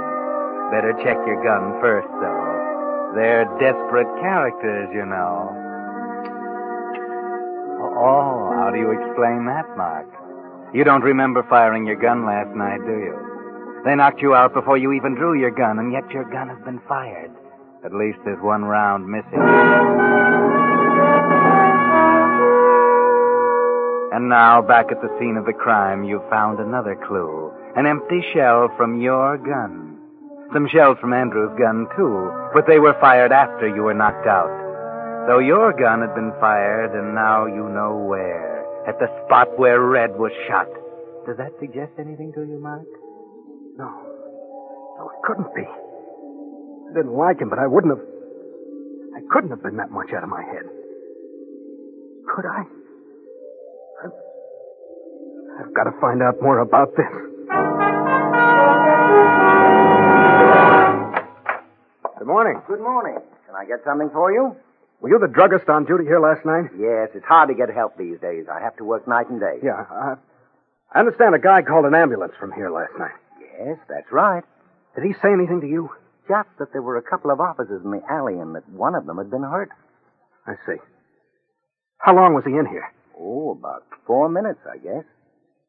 Better 0.71 0.95
check 1.03 1.19
your 1.27 1.43
gun 1.43 1.75
first, 1.83 2.07
though. 2.23 2.47
They're 3.11 3.43
desperate 3.59 4.07
characters, 4.23 4.87
you 4.95 5.03
know. 5.03 5.51
Oh, 7.99 8.55
how 8.55 8.71
do 8.71 8.79
you 8.79 8.95
explain 8.95 9.43
that, 9.51 9.67
Mark? 9.75 10.07
You 10.73 10.85
don't 10.85 11.03
remember 11.03 11.43
firing 11.49 11.85
your 11.85 11.99
gun 11.99 12.25
last 12.25 12.55
night, 12.55 12.79
do 12.87 12.95
you? 13.03 13.28
They 13.85 13.95
knocked 13.95 14.21
you 14.21 14.35
out 14.35 14.53
before 14.53 14.77
you 14.77 14.91
even 14.91 15.15
drew 15.15 15.39
your 15.39 15.51
gun, 15.51 15.79
and 15.79 15.91
yet 15.93 16.09
your 16.11 16.29
gun 16.29 16.49
has 16.49 16.59
been 16.65 16.81
fired. 16.87 17.31
At 17.85 17.93
least 17.93 18.19
there's 18.25 18.41
one 18.43 18.65
round 18.65 19.07
missing. 19.07 19.39
And 24.11 24.27
now, 24.27 24.61
back 24.61 24.91
at 24.91 25.01
the 25.01 25.15
scene 25.17 25.37
of 25.37 25.45
the 25.45 25.53
crime, 25.53 26.03
you've 26.03 26.27
found 26.29 26.59
another 26.59 26.99
clue. 27.07 27.53
An 27.77 27.85
empty 27.85 28.21
shell 28.33 28.67
from 28.75 28.99
your 28.99 29.37
gun. 29.37 29.97
Some 30.51 30.67
shells 30.67 30.97
from 30.99 31.13
Andrew's 31.13 31.55
gun, 31.57 31.87
too, 31.95 32.31
but 32.53 32.67
they 32.67 32.79
were 32.79 32.97
fired 32.99 33.31
after 33.31 33.67
you 33.69 33.83
were 33.83 33.93
knocked 33.93 34.27
out. 34.27 34.51
So 35.29 35.39
your 35.39 35.71
gun 35.71 36.01
had 36.01 36.13
been 36.15 36.33
fired, 36.41 36.91
and 36.91 37.15
now 37.15 37.45
you 37.45 37.69
know 37.69 37.95
where. 37.95 38.59
At 38.89 38.99
the 38.99 39.07
spot 39.23 39.57
where 39.57 39.79
Red 39.79 40.17
was 40.17 40.31
shot. 40.49 40.67
Does 41.25 41.37
that 41.37 41.53
suggest 41.61 41.93
anything 41.97 42.33
to 42.33 42.41
you, 42.41 42.59
Mark? 42.59 42.87
No. 43.79 43.87
No, 44.97 45.09
it 45.09 45.21
couldn't 45.23 45.55
be. 45.55 45.63
I 45.63 46.93
didn't 46.93 47.15
like 47.15 47.39
him, 47.39 47.49
but 47.49 47.59
I 47.59 47.65
wouldn't 47.65 47.95
have. 47.97 48.05
I 49.15 49.21
couldn't 49.31 49.51
have 49.51 49.63
been 49.63 49.77
that 49.77 49.89
much 49.89 50.11
out 50.11 50.23
of 50.23 50.29
my 50.29 50.43
head. 50.43 50.67
Could 52.35 52.45
I? 52.45 52.59
I've, 54.03 54.11
I've 55.63 55.73
got 55.73 55.85
to 55.85 55.95
find 56.01 56.21
out 56.21 56.41
more 56.41 56.59
about 56.59 56.89
this. 56.97 57.07
Good 62.17 62.27
morning. 62.27 62.61
Good 62.67 62.81
morning. 62.81 63.17
Can 63.47 63.55
I 63.55 63.65
get 63.65 63.79
something 63.85 64.09
for 64.11 64.33
you? 64.33 64.57
Were 64.99 65.07
you 65.09 65.19
the 65.19 65.31
druggist 65.31 65.69
on 65.69 65.85
duty 65.85 66.03
here 66.03 66.19
last 66.19 66.45
night? 66.45 66.65
Yes, 66.77 67.15
it's 67.15 67.25
hard 67.25 67.47
to 67.47 67.55
get 67.55 67.73
help 67.73 67.97
these 67.97 68.19
days. 68.19 68.47
I 68.51 68.59
have 68.59 68.75
to 68.77 68.83
work 68.83 69.07
night 69.07 69.29
and 69.29 69.39
day. 69.39 69.59
Yeah. 69.63 69.85
Uh, 69.89 70.15
I 70.93 70.99
understand 70.99 71.33
a 71.33 71.39
guy 71.39 71.61
called 71.61 71.85
an 71.85 71.95
ambulance 71.95 72.33
from 72.37 72.51
here 72.51 72.69
last 72.69 72.91
night. 72.99 73.15
Yes, 73.59 73.77
that's 73.89 74.11
right. 74.11 74.43
Did 74.95 75.03
he 75.03 75.13
say 75.21 75.33
anything 75.33 75.59
to 75.61 75.67
you? 75.67 75.89
Just 76.27 76.49
that 76.59 76.71
there 76.71 76.81
were 76.81 76.97
a 76.97 77.03
couple 77.03 77.31
of 77.31 77.39
officers 77.41 77.81
in 77.83 77.91
the 77.91 78.01
alley 78.09 78.39
and 78.39 78.55
that 78.55 78.67
one 78.69 78.95
of 78.95 79.05
them 79.05 79.17
had 79.17 79.29
been 79.29 79.43
hurt. 79.43 79.69
I 80.47 80.53
see. 80.65 80.79
How 81.99 82.15
long 82.15 82.33
was 82.33 82.45
he 82.45 82.51
in 82.55 82.65
here? 82.65 82.93
Oh, 83.19 83.51
about 83.51 83.83
four 84.07 84.29
minutes, 84.29 84.59
I 84.63 84.77
guess. 84.77 85.03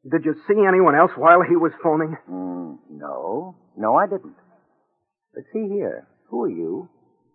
Did 0.08 0.24
you 0.24 0.34
see 0.46 0.62
anyone 0.66 0.94
else 0.94 1.10
while 1.16 1.42
he 1.42 1.56
was 1.56 1.72
phoning? 1.82 2.16
Mm, 2.30 2.78
no. 2.90 3.56
No, 3.76 3.96
I 3.96 4.06
didn't. 4.06 4.36
But 5.34 5.44
see 5.52 5.66
here. 5.68 6.06
Who 6.28 6.44
are 6.44 6.50
you? 6.50 6.88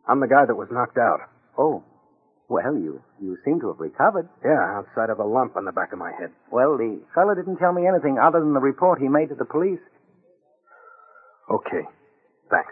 I'm 0.08 0.22
the 0.22 0.28
guy 0.28 0.46
that 0.48 0.56
was 0.56 0.70
knocked 0.72 0.98
out. 0.98 1.20
Oh. 1.58 1.84
Well, 2.48 2.78
you 2.78 3.02
you 3.20 3.38
seem 3.44 3.60
to 3.62 3.70
have 3.70 3.80
recovered. 3.80 4.30
Yeah, 4.44 4.78
outside 4.78 5.10
of 5.10 5.20
a 5.20 5.26
lump 5.26 5.58
on 5.58 5.66
the 5.66 5.72
back 5.72 5.92
of 5.94 6.00
my 6.00 6.12
head. 6.12 6.30
Well, 6.52 6.78
the 6.78 7.02
fellow 7.14 7.34
didn't 7.34 7.58
tell 7.58 7.74
me 7.74 7.88
anything 7.88 8.18
other 8.22 8.40
than 8.40 8.54
the 8.54 8.60
report 8.60 9.02
he 9.02 9.08
made 9.10 9.30
to 9.30 9.36
the 9.36 9.50
police. 9.50 9.82
Okay. 11.50 11.84
Thanks. 12.50 12.72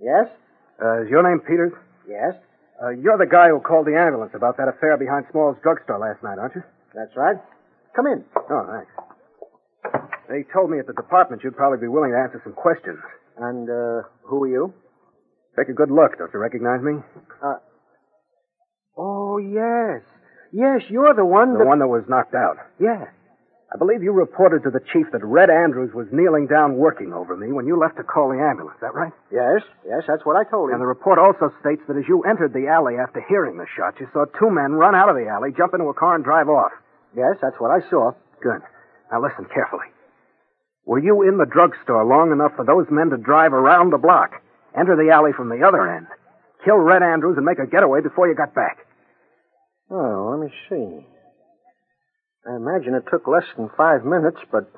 Yes? 0.00 0.26
Uh, 0.82 1.02
is 1.02 1.08
your 1.10 1.22
name 1.22 1.40
Peters? 1.40 1.72
Yes. 2.08 2.34
Uh, 2.82 2.90
you're 2.90 3.18
the 3.18 3.26
guy 3.30 3.48
who 3.48 3.60
called 3.60 3.86
the 3.86 3.94
ambulance 3.96 4.32
about 4.34 4.56
that 4.56 4.66
affair 4.68 4.96
behind 4.96 5.26
Small's 5.30 5.56
drugstore 5.62 5.98
last 5.98 6.22
night, 6.22 6.38
aren't 6.38 6.56
you? 6.56 6.62
That's 6.94 7.14
right. 7.16 7.36
Come 7.94 8.06
in. 8.06 8.24
Oh, 8.50 8.66
thanks. 8.66 8.90
They 10.28 10.42
told 10.52 10.70
me 10.70 10.78
at 10.78 10.86
the 10.86 10.92
department 10.94 11.42
you'd 11.44 11.56
probably 11.56 11.78
be 11.78 11.88
willing 11.88 12.10
to 12.10 12.18
answer 12.18 12.40
some 12.42 12.54
questions. 12.54 12.98
And, 13.38 13.68
uh, 13.70 14.08
who 14.22 14.42
are 14.44 14.48
you? 14.48 14.74
Take 15.56 15.68
a 15.68 15.72
good 15.72 15.90
look. 15.90 16.16
Don't 16.18 16.32
you 16.32 16.40
recognize 16.40 16.80
me? 16.82 17.00
Uh. 17.42 17.56
Oh, 18.96 19.38
yes. 19.38 20.02
Yes, 20.52 20.82
you're 20.90 21.14
the 21.14 21.24
one 21.24 21.52
The 21.54 21.60
that. 21.60 21.66
one 21.66 21.78
that 21.80 21.88
was 21.88 22.04
knocked 22.08 22.34
out. 22.34 22.56
Yeah. 22.80 23.06
I 23.72 23.78
believe 23.78 24.02
you 24.02 24.12
reported 24.12 24.64
to 24.64 24.70
the 24.70 24.84
chief 24.92 25.08
that 25.12 25.24
Red 25.24 25.48
Andrews 25.48 25.94
was 25.96 26.04
kneeling 26.12 26.44
down 26.46 26.76
working 26.76 27.14
over 27.16 27.34
me 27.34 27.52
when 27.56 27.64
you 27.66 27.80
left 27.80 27.96
to 27.96 28.04
call 28.04 28.28
the 28.28 28.36
ambulance. 28.36 28.76
Is 28.76 28.84
that 28.84 28.92
right? 28.92 29.12
Yes, 29.32 29.64
yes, 29.88 30.04
that's 30.06 30.26
what 30.28 30.36
I 30.36 30.44
told 30.44 30.68
him. 30.68 30.74
And 30.76 30.82
the 30.82 30.86
report 30.92 31.16
also 31.18 31.48
states 31.64 31.80
that 31.88 31.96
as 31.96 32.04
you 32.06 32.20
entered 32.28 32.52
the 32.52 32.68
alley 32.68 33.00
after 33.00 33.24
hearing 33.32 33.56
the 33.56 33.64
shot, 33.74 33.96
you 33.98 34.08
saw 34.12 34.26
two 34.36 34.50
men 34.52 34.76
run 34.76 34.94
out 34.94 35.08
of 35.08 35.16
the 35.16 35.24
alley, 35.24 35.56
jump 35.56 35.72
into 35.72 35.88
a 35.88 35.94
car, 35.96 36.14
and 36.16 36.24
drive 36.24 36.50
off. 36.52 36.72
Yes, 37.16 37.40
that's 37.40 37.56
what 37.56 37.72
I 37.72 37.80
saw. 37.88 38.12
Good. 38.44 38.60
Now 39.10 39.22
listen 39.24 39.48
carefully. 39.48 39.88
Were 40.84 41.00
you 41.00 41.22
in 41.24 41.38
the 41.40 41.48
drugstore 41.48 42.04
long 42.04 42.28
enough 42.30 42.52
for 42.56 42.66
those 42.68 42.84
men 42.92 43.08
to 43.08 43.16
drive 43.16 43.54
around 43.54 43.88
the 43.88 43.96
block, 44.04 44.36
enter 44.78 44.96
the 44.96 45.12
alley 45.12 45.32
from 45.36 45.48
the 45.48 45.66
other 45.66 45.88
end, 45.88 46.06
kill 46.64 46.76
Red 46.76 47.02
Andrews, 47.02 47.36
and 47.36 47.46
make 47.46 47.58
a 47.58 47.66
getaway 47.66 48.00
before 48.00 48.28
you 48.28 48.34
got 48.34 48.54
back? 48.54 48.78
Oh, 49.90 50.30
let 50.30 50.40
me 50.40 50.52
see. 50.68 51.06
I 52.46 52.56
imagine 52.56 52.94
it 52.94 53.04
took 53.10 53.28
less 53.28 53.44
than 53.56 53.70
five 53.76 54.04
minutes, 54.04 54.38
but, 54.50 54.70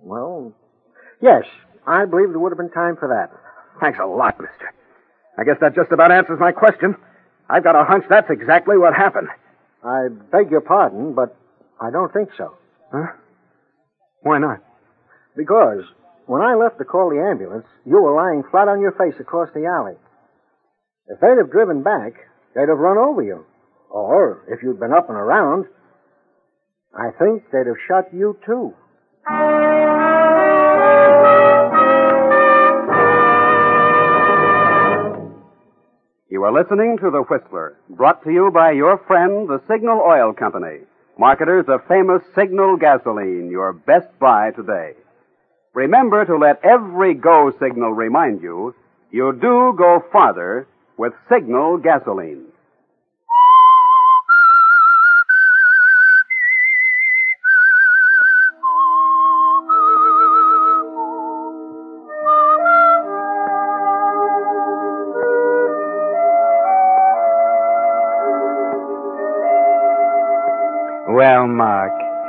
well, 0.00 0.54
yes, 1.20 1.44
I 1.86 2.04
believe 2.04 2.30
there 2.30 2.38
would 2.38 2.52
have 2.52 2.58
been 2.58 2.70
time 2.70 2.96
for 2.96 3.08
that. 3.08 3.30
Thanks 3.80 3.98
a 4.00 4.06
lot, 4.06 4.40
mister. 4.40 4.72
I 5.38 5.44
guess 5.44 5.56
that 5.60 5.74
just 5.74 5.92
about 5.92 6.10
answers 6.10 6.40
my 6.40 6.52
question. 6.52 6.96
I've 7.48 7.64
got 7.64 7.76
a 7.76 7.84
hunch 7.84 8.04
that's 8.08 8.30
exactly 8.30 8.78
what 8.78 8.94
happened. 8.94 9.28
I 9.84 10.08
beg 10.32 10.50
your 10.50 10.62
pardon, 10.62 11.14
but 11.14 11.36
I 11.80 11.90
don't 11.90 12.12
think 12.12 12.30
so. 12.38 12.54
Huh? 12.90 13.12
Why 14.22 14.38
not? 14.38 14.60
Because 15.36 15.82
when 16.26 16.42
I 16.42 16.54
left 16.54 16.78
to 16.78 16.84
call 16.84 17.10
the 17.10 17.22
ambulance, 17.22 17.66
you 17.84 18.02
were 18.02 18.14
lying 18.14 18.42
flat 18.50 18.68
on 18.68 18.80
your 18.80 18.92
face 18.92 19.18
across 19.20 19.48
the 19.54 19.66
alley. 19.66 19.94
If 21.06 21.20
they'd 21.20 21.38
have 21.38 21.52
driven 21.52 21.82
back, 21.82 22.14
they'd 22.54 22.68
have 22.68 22.78
run 22.78 22.98
over 22.98 23.22
you. 23.22 23.44
Or, 23.90 24.44
if 24.48 24.62
you'd 24.62 24.80
been 24.80 24.92
up 24.92 25.08
and 25.08 25.16
around, 25.16 25.66
I 26.92 27.10
think 27.18 27.44
they'd 27.52 27.66
have 27.66 27.78
shot 27.86 28.12
you 28.12 28.36
too. 28.44 28.74
You 36.28 36.42
are 36.42 36.52
listening 36.52 36.98
to 36.98 37.10
The 37.10 37.22
Whistler, 37.30 37.78
brought 37.88 38.24
to 38.24 38.32
you 38.32 38.50
by 38.52 38.72
your 38.72 38.98
friend, 39.06 39.48
the 39.48 39.62
Signal 39.70 40.00
Oil 40.00 40.32
Company, 40.32 40.80
marketers 41.18 41.66
of 41.68 41.86
famous 41.88 42.22
Signal 42.34 42.76
gasoline, 42.78 43.48
your 43.48 43.72
best 43.72 44.08
buy 44.18 44.50
today. 44.50 44.94
Remember 45.76 46.24
to 46.24 46.38
let 46.38 46.64
every 46.64 47.12
go 47.12 47.52
signal 47.60 47.92
remind 47.92 48.40
you 48.40 48.74
you 49.10 49.34
do 49.34 49.74
go 49.76 50.02
farther 50.10 50.66
with 50.96 51.12
Signal 51.28 51.76
gasoline. 51.76 52.46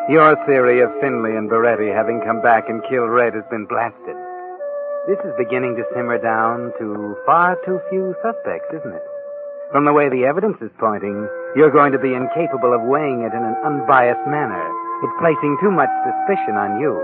Your 0.09 0.39
theory 0.47 0.79
of 0.79 0.89
Finley 1.03 1.35
and 1.35 1.51
Baretti 1.51 1.91
having 1.91 2.23
come 2.23 2.41
back 2.41 2.69
and 2.69 2.79
killed 2.87 3.11
Red 3.11 3.35
has 3.35 3.43
been 3.51 3.67
blasted. 3.67 4.15
This 5.07 5.19
is 5.27 5.35
beginning 5.35 5.75
to 5.75 5.83
simmer 5.91 6.17
down 6.17 6.71
to 6.79 7.15
far 7.25 7.59
too 7.67 7.79
few 7.91 8.15
suspects, 8.23 8.71
isn't 8.71 8.95
it? 8.95 9.03
From 9.71 9.83
the 9.83 9.91
way 9.91 10.07
the 10.07 10.23
evidence 10.23 10.55
is 10.63 10.71
pointing, 10.79 11.27
you're 11.59 11.75
going 11.75 11.91
to 11.91 11.99
be 11.99 12.15
incapable 12.15 12.71
of 12.71 12.87
weighing 12.87 13.27
it 13.27 13.35
in 13.35 13.43
an 13.43 13.59
unbiased 13.67 14.23
manner. 14.31 14.63
It's 15.03 15.19
placing 15.19 15.59
too 15.59 15.71
much 15.71 15.91
suspicion 16.07 16.55
on 16.55 16.79
you. 16.79 16.95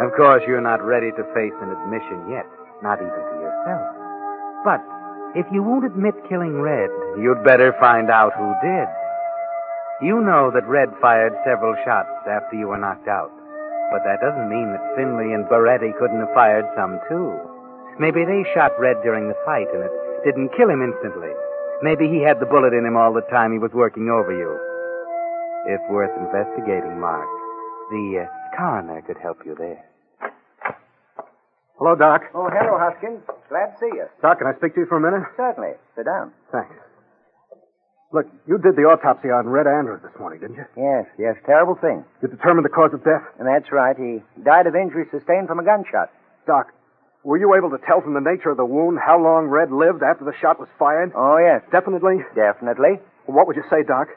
Of 0.00 0.16
course, 0.16 0.40
you're 0.48 0.64
not 0.64 0.80
ready 0.80 1.12
to 1.12 1.32
face 1.36 1.56
an 1.60 1.68
admission 1.68 2.32
yet, 2.32 2.48
not 2.80 2.96
even 2.96 3.12
to 3.12 3.36
yourself. 3.44 3.84
But 4.64 4.80
if 5.36 5.44
you 5.52 5.62
won't 5.62 5.84
admit 5.84 6.16
killing 6.28 6.64
Red, 6.64 6.88
you'd 7.20 7.44
better 7.44 7.76
find 7.76 8.08
out 8.08 8.32
who 8.40 8.56
did. 8.64 8.88
You 10.02 10.18
know 10.18 10.50
that 10.50 10.66
Red 10.66 10.90
fired 11.00 11.30
several 11.46 11.78
shots 11.86 12.10
after 12.26 12.58
you 12.58 12.66
were 12.68 12.78
knocked 12.78 13.06
out. 13.06 13.30
But 13.94 14.02
that 14.02 14.18
doesn't 14.18 14.50
mean 14.50 14.74
that 14.74 14.96
Finley 14.98 15.30
and 15.30 15.46
Baretti 15.46 15.94
couldn't 15.94 16.18
have 16.18 16.34
fired 16.34 16.66
some 16.74 16.98
too. 17.06 17.38
Maybe 18.02 18.24
they 18.26 18.42
shot 18.50 18.74
Red 18.82 18.98
during 19.06 19.28
the 19.28 19.38
fight 19.46 19.70
and 19.70 19.84
it 19.84 19.92
didn't 20.24 20.56
kill 20.58 20.70
him 20.70 20.82
instantly. 20.82 21.30
Maybe 21.86 22.08
he 22.08 22.18
had 22.18 22.40
the 22.40 22.50
bullet 22.50 22.74
in 22.74 22.82
him 22.84 22.96
all 22.96 23.12
the 23.12 23.26
time 23.30 23.52
he 23.52 23.62
was 23.62 23.70
working 23.74 24.10
over 24.10 24.34
you. 24.34 24.50
It's 25.70 25.86
worth 25.86 26.10
investigating, 26.18 26.98
Mark. 26.98 27.28
The 27.90 28.26
uh, 28.26 28.56
coroner 28.56 29.02
could 29.02 29.18
help 29.22 29.38
you 29.46 29.54
there. 29.54 29.84
Hello, 31.78 31.94
Doc. 31.94 32.22
Oh, 32.34 32.50
hello, 32.50 32.78
Hoskins. 32.78 33.22
Glad 33.48 33.74
to 33.74 33.78
see 33.78 33.90
you. 33.94 34.06
Doc, 34.22 34.38
can 34.38 34.46
I 34.46 34.54
speak 34.58 34.74
to 34.74 34.80
you 34.80 34.86
for 34.86 34.96
a 34.96 35.00
minute? 35.00 35.28
Certainly. 35.36 35.74
Sit 35.94 36.06
down. 36.06 36.32
Thanks. 36.50 36.74
Look, 38.12 38.28
you 38.46 38.58
did 38.60 38.76
the 38.76 38.84
autopsy 38.84 39.32
on 39.32 39.48
Red 39.48 39.66
Andrews 39.66 40.04
this 40.04 40.12
morning, 40.20 40.40
didn't 40.40 40.56
you? 40.60 40.68
Yes, 40.76 41.08
yes, 41.18 41.34
terrible 41.46 41.76
thing. 41.80 42.04
You 42.20 42.28
determined 42.28 42.64
the 42.64 42.74
cause 42.74 42.92
of 42.92 43.00
death? 43.04 43.24
And 43.40 43.48
that's 43.48 43.72
right. 43.72 43.96
He 43.96 44.20
died 44.44 44.66
of 44.68 44.76
injuries 44.76 45.08
sustained 45.10 45.48
from 45.48 45.58
a 45.58 45.64
gunshot. 45.64 46.12
Doc, 46.46 46.68
were 47.24 47.38
you 47.38 47.54
able 47.56 47.70
to 47.70 47.80
tell 47.88 48.02
from 48.02 48.12
the 48.12 48.20
nature 48.20 48.50
of 48.50 48.58
the 48.60 48.68
wound 48.68 48.98
how 49.00 49.16
long 49.16 49.48
Red 49.48 49.72
lived 49.72 50.02
after 50.04 50.24
the 50.28 50.36
shot 50.42 50.60
was 50.60 50.68
fired? 50.78 51.12
Oh, 51.16 51.38
yes. 51.40 51.64
Definitely? 51.72 52.20
Definitely. 52.36 53.00
What 53.24 53.46
would 53.46 53.56
you 53.56 53.64
say, 53.70 53.80
Doc? 53.82 54.08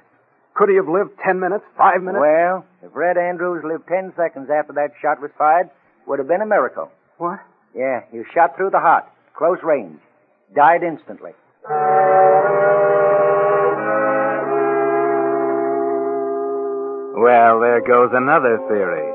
Could 0.55 0.67
he 0.67 0.75
have 0.75 0.87
lived 0.91 1.11
ten 1.23 1.39
minutes, 1.39 1.63
five 1.77 2.03
minutes? 2.03 2.19
Well, 2.19 2.65
if 2.83 2.91
Red 2.95 3.17
Andrews 3.17 3.63
lived 3.63 3.87
ten 3.87 4.11
seconds 4.17 4.49
after 4.51 4.73
that 4.73 4.91
shot 5.01 5.21
was 5.21 5.31
fired, 5.37 5.69
would 6.07 6.19
have 6.19 6.27
been 6.27 6.41
a 6.41 6.45
miracle. 6.45 6.91
What? 7.17 7.39
Yeah, 7.75 8.01
he 8.11 8.19
was 8.19 8.27
shot 8.33 8.55
through 8.55 8.71
the 8.71 8.79
heart, 8.79 9.03
close 9.37 9.59
range. 9.63 9.99
Died 10.55 10.83
instantly. 10.83 11.31
Well, 17.15 17.63
there 17.63 17.79
goes 17.79 18.11
another 18.11 18.59
theory. 18.67 19.07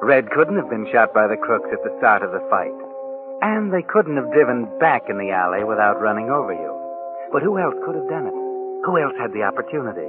Red 0.00 0.32
couldn't 0.32 0.56
have 0.56 0.72
been 0.72 0.88
shot 0.88 1.12
by 1.12 1.28
the 1.28 1.36
crooks 1.36 1.68
at 1.68 1.84
the 1.84 1.92
start 2.00 2.24
of 2.24 2.32
the 2.32 2.40
fight. 2.48 2.72
And 3.44 3.68
they 3.68 3.84
couldn't 3.84 4.16
have 4.16 4.32
driven 4.32 4.64
back 4.80 5.12
in 5.12 5.20
the 5.20 5.28
alley 5.28 5.60
without 5.60 6.00
running 6.00 6.32
over 6.32 6.56
you. 6.56 6.72
But 7.36 7.44
who 7.44 7.60
else 7.60 7.76
could 7.84 8.00
have 8.00 8.08
done 8.08 8.32
it? 8.32 8.36
Who 8.88 8.96
else 8.96 9.12
had 9.20 9.36
the 9.36 9.44
opportunity? 9.44 10.08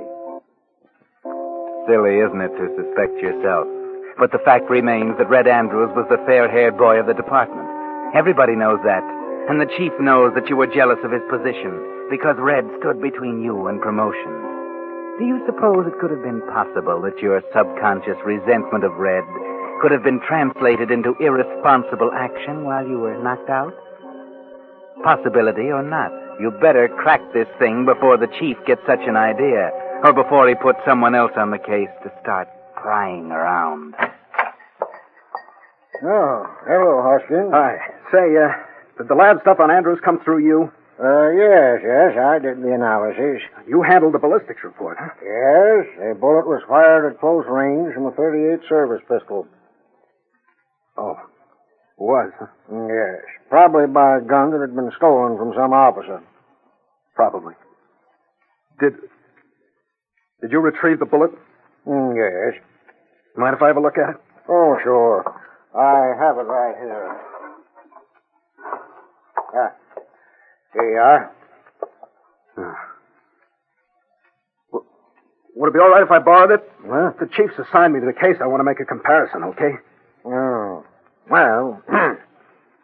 Silly, 1.92 2.24
isn't 2.24 2.40
it, 2.40 2.56
to 2.56 2.72
suspect 2.80 3.20
yourself? 3.20 3.68
But 4.16 4.32
the 4.32 4.40
fact 4.48 4.72
remains 4.72 5.20
that 5.20 5.28
Red 5.28 5.46
Andrews 5.46 5.92
was 5.92 6.08
the 6.08 6.24
fair 6.24 6.48
haired 6.48 6.80
boy 6.80 7.04
of 7.04 7.08
the 7.08 7.20
department. 7.20 7.68
Everybody 8.16 8.56
knows 8.56 8.80
that. 8.88 9.04
And 9.52 9.60
the 9.60 9.68
chief 9.76 9.92
knows 10.00 10.32
that 10.40 10.48
you 10.48 10.56
were 10.56 10.72
jealous 10.72 11.04
of 11.04 11.12
his 11.12 11.28
position 11.28 12.08
because 12.08 12.40
Red 12.40 12.64
stood 12.80 13.04
between 13.04 13.44
you 13.44 13.68
and 13.68 13.84
promotion. 13.84 14.55
Do 15.18 15.24
you 15.24 15.40
suppose 15.46 15.88
it 15.88 15.98
could 16.02 16.12
have 16.12 16.24
been 16.24 16.42
possible 16.52 17.00
that 17.04 17.18
your 17.24 17.42
subconscious 17.56 18.20
resentment 18.26 18.84
of 18.84 18.92
Red 19.00 19.24
could 19.82 19.92
have 19.92 20.04
been 20.04 20.20
translated 20.28 20.92
into 20.92 21.16
irresponsible 21.22 22.12
action 22.12 22.66
while 22.66 22.86
you 22.86 23.00
were 23.00 23.16
knocked 23.24 23.50
out? 23.50 23.74
Possibility 25.04 25.72
or 25.72 25.84
not, 25.84 26.12
you 26.40 26.52
better 26.60 26.90
crack 26.90 27.22
this 27.34 27.48
thing 27.60 27.86
before 27.86 28.18
the 28.18 28.28
chief 28.40 28.58
gets 28.68 28.82
such 28.86 29.08
an 29.08 29.16
idea, 29.16 29.72
or 30.04 30.12
before 30.12 30.50
he 30.50 30.56
puts 30.56 30.80
someone 30.86 31.16
else 31.16 31.32
on 31.38 31.50
the 31.50 31.60
case 31.60 31.92
to 32.04 32.12
start 32.22 32.50
prying 32.76 33.32
around. 33.32 33.96
Oh, 36.04 36.44
hello, 36.68 37.02
Hoskins. 37.08 37.52
Hi. 37.54 37.78
Say, 38.12 38.36
uh, 38.36 38.52
did 38.98 39.08
the 39.08 39.16
lab 39.16 39.40
stuff 39.42 39.62
on 39.62 39.72
Andrews 39.72 40.00
come 40.04 40.20
through 40.26 40.40
you? 40.40 40.72
Uh, 40.98 41.28
yes, 41.36 41.84
yes, 41.84 42.16
I 42.16 42.40
did 42.40 42.64
the 42.64 42.72
analysis. 42.72 43.44
You 43.68 43.82
handled 43.84 44.14
the 44.14 44.20
ballistics 44.20 44.64
report, 44.64 44.96
huh? 44.98 45.12
Yes, 45.20 46.12
a 46.12 46.16
bullet 46.16 46.48
was 46.48 46.64
fired 46.70 47.12
at 47.12 47.20
close 47.20 47.44
range 47.50 47.94
from 47.94 48.06
a 48.06 48.12
38 48.12 48.64
service 48.70 49.02
pistol. 49.04 49.46
Oh, 50.98 51.18
was, 51.98 52.32
huh? 52.40 52.48
Yes, 52.72 53.20
probably 53.50 53.88
by 53.88 54.18
a 54.18 54.22
gun 54.22 54.52
that 54.52 54.62
had 54.62 54.74
been 54.76 54.92
stolen 54.96 55.38
from 55.38 55.52
some 55.54 55.74
officer. 55.74 56.24
Probably. 57.14 57.56
Did. 58.80 58.94
Did 60.42 60.52
you 60.52 60.60
retrieve 60.60 61.00
the 61.00 61.06
bullet? 61.06 61.32
Mm, 61.86 62.16
yes. 62.16 62.62
Mind 63.36 63.56
if 63.56 63.62
I 63.62 63.68
have 63.68 63.78
a 63.78 63.82
look 63.82 63.98
at 63.98 64.16
it? 64.16 64.22
Oh, 64.48 64.78
sure. 64.84 65.24
I 65.76 66.16
have 66.24 66.38
it 66.38 66.48
right 66.48 66.76
here. 66.80 67.20
Ah. 69.56 69.76
Here 70.76 70.92
you 70.92 71.00
are. 71.00 71.32
Would 75.56 75.70
it 75.70 75.74
be 75.74 75.80
all 75.80 75.90
right 75.90 76.04
if 76.04 76.12
I 76.12 76.20
borrowed 76.20 76.52
it? 76.52 76.70
Huh? 76.86 77.12
The 77.18 77.28
chief's 77.32 77.56
assigned 77.58 77.94
me 77.94 78.02
to 78.02 78.06
the 78.06 78.14
case. 78.14 78.36
I 78.44 78.48
want 78.48 78.60
to 78.60 78.66
make 78.66 78.82
a 78.82 78.86
comparison, 78.86 79.44
okay? 79.56 79.80
Oh. 80.26 80.84
Well, 81.32 81.82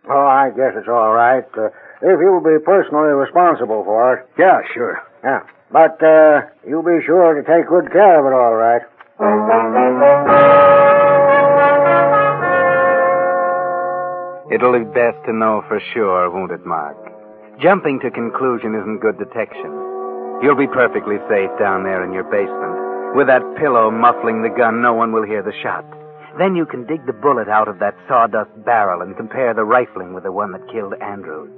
oh, 0.10 0.26
I 0.26 0.52
guess 0.56 0.72
it's 0.78 0.88
all 0.88 1.12
right. 1.12 1.44
Uh, 1.58 1.68
if 2.02 2.18
you'll 2.20 2.40
be 2.40 2.64
personally 2.64 3.12
responsible 3.12 3.84
for 3.84 4.14
it. 4.16 4.30
Yeah, 4.40 4.62
sure. 4.74 5.04
Yeah. 5.24 5.42
But, 5.70 6.02
uh, 6.02 6.48
you'll 6.68 6.84
be 6.84 7.04
sure 7.06 7.36
to 7.36 7.44
take 7.44 7.68
good 7.68 7.92
care 7.92 8.20
of 8.20 8.26
it, 8.26 8.34
all 8.34 8.56
right. 8.56 8.82
It'll 14.54 14.78
be 14.78 14.86
best 14.86 15.18
to 15.26 15.34
know 15.34 15.64
for 15.68 15.80
sure, 15.94 16.30
won't 16.30 16.52
it, 16.52 16.66
Mark? 16.66 17.01
Jumping 17.62 18.00
to 18.00 18.10
conclusion 18.10 18.74
isn't 18.74 19.02
good 19.02 19.20
detection. 19.20 19.70
You'll 20.42 20.58
be 20.58 20.66
perfectly 20.66 21.18
safe 21.30 21.52
down 21.60 21.84
there 21.84 22.04
in 22.04 22.12
your 22.12 22.24
basement. 22.24 23.16
With 23.16 23.28
that 23.28 23.44
pillow 23.60 23.92
muffling 23.92 24.42
the 24.42 24.50
gun, 24.50 24.82
no 24.82 24.94
one 24.94 25.12
will 25.12 25.22
hear 25.22 25.44
the 25.44 25.54
shot. 25.62 25.86
Then 26.40 26.56
you 26.56 26.66
can 26.66 26.88
dig 26.88 27.06
the 27.06 27.14
bullet 27.14 27.50
out 27.50 27.68
of 27.68 27.78
that 27.78 27.94
sawdust 28.08 28.50
barrel 28.66 29.04
and 29.04 29.16
compare 29.16 29.54
the 29.54 29.64
rifling 29.64 30.14
with 30.14 30.24
the 30.24 30.32
one 30.32 30.54
that 30.54 30.72
killed 30.72 30.96
Andrews. 31.04 31.52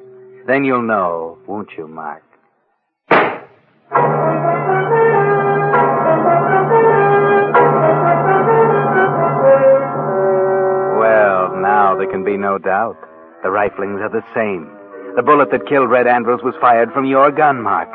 Then 0.46 0.66
you'll 0.66 0.82
know, 0.82 1.38
won't 1.48 1.70
you, 1.78 1.88
Mark? 1.88 2.24
Well, 11.00 11.56
now 11.62 11.96
there 11.98 12.12
can 12.12 12.26
be 12.26 12.36
no 12.36 12.58
doubt. 12.58 12.98
The 13.42 13.48
riflings 13.48 14.02
are 14.02 14.10
the 14.10 14.24
same. 14.36 14.83
The 15.15 15.21
bullet 15.21 15.52
that 15.52 15.67
killed 15.69 15.91
Red 15.91 16.08
Andrews 16.08 16.41
was 16.41 16.56
fired 16.60 16.91
from 16.91 17.06
your 17.06 17.30
gun, 17.30 17.62
Mark. 17.62 17.89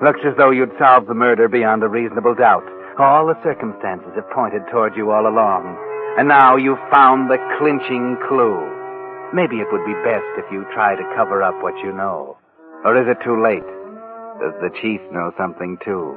Looks 0.00 0.20
as 0.24 0.32
though 0.38 0.50
you'd 0.50 0.72
solved 0.78 1.06
the 1.06 1.14
murder 1.14 1.48
beyond 1.48 1.82
a 1.82 1.88
reasonable 1.88 2.34
doubt. 2.34 2.64
All 2.98 3.26
the 3.26 3.36
circumstances 3.44 4.12
have 4.16 4.30
pointed 4.30 4.62
toward 4.72 4.96
you 4.96 5.10
all 5.10 5.28
along. 5.28 5.76
And 6.16 6.28
now 6.28 6.56
you've 6.56 6.80
found 6.90 7.28
the 7.28 7.36
clinching 7.58 8.16
clue. 8.26 8.56
Maybe 9.34 9.60
it 9.60 9.68
would 9.70 9.84
be 9.84 9.92
best 10.00 10.24
if 10.40 10.50
you 10.50 10.64
try 10.72 10.96
to 10.96 11.12
cover 11.14 11.42
up 11.42 11.60
what 11.60 11.76
you 11.84 11.92
know. 11.92 12.38
Or 12.84 12.96
is 12.96 13.04
it 13.06 13.22
too 13.22 13.36
late? 13.36 13.66
Does 14.40 14.56
the 14.64 14.72
chief 14.80 15.00
know 15.12 15.32
something 15.36 15.76
too? 15.84 16.16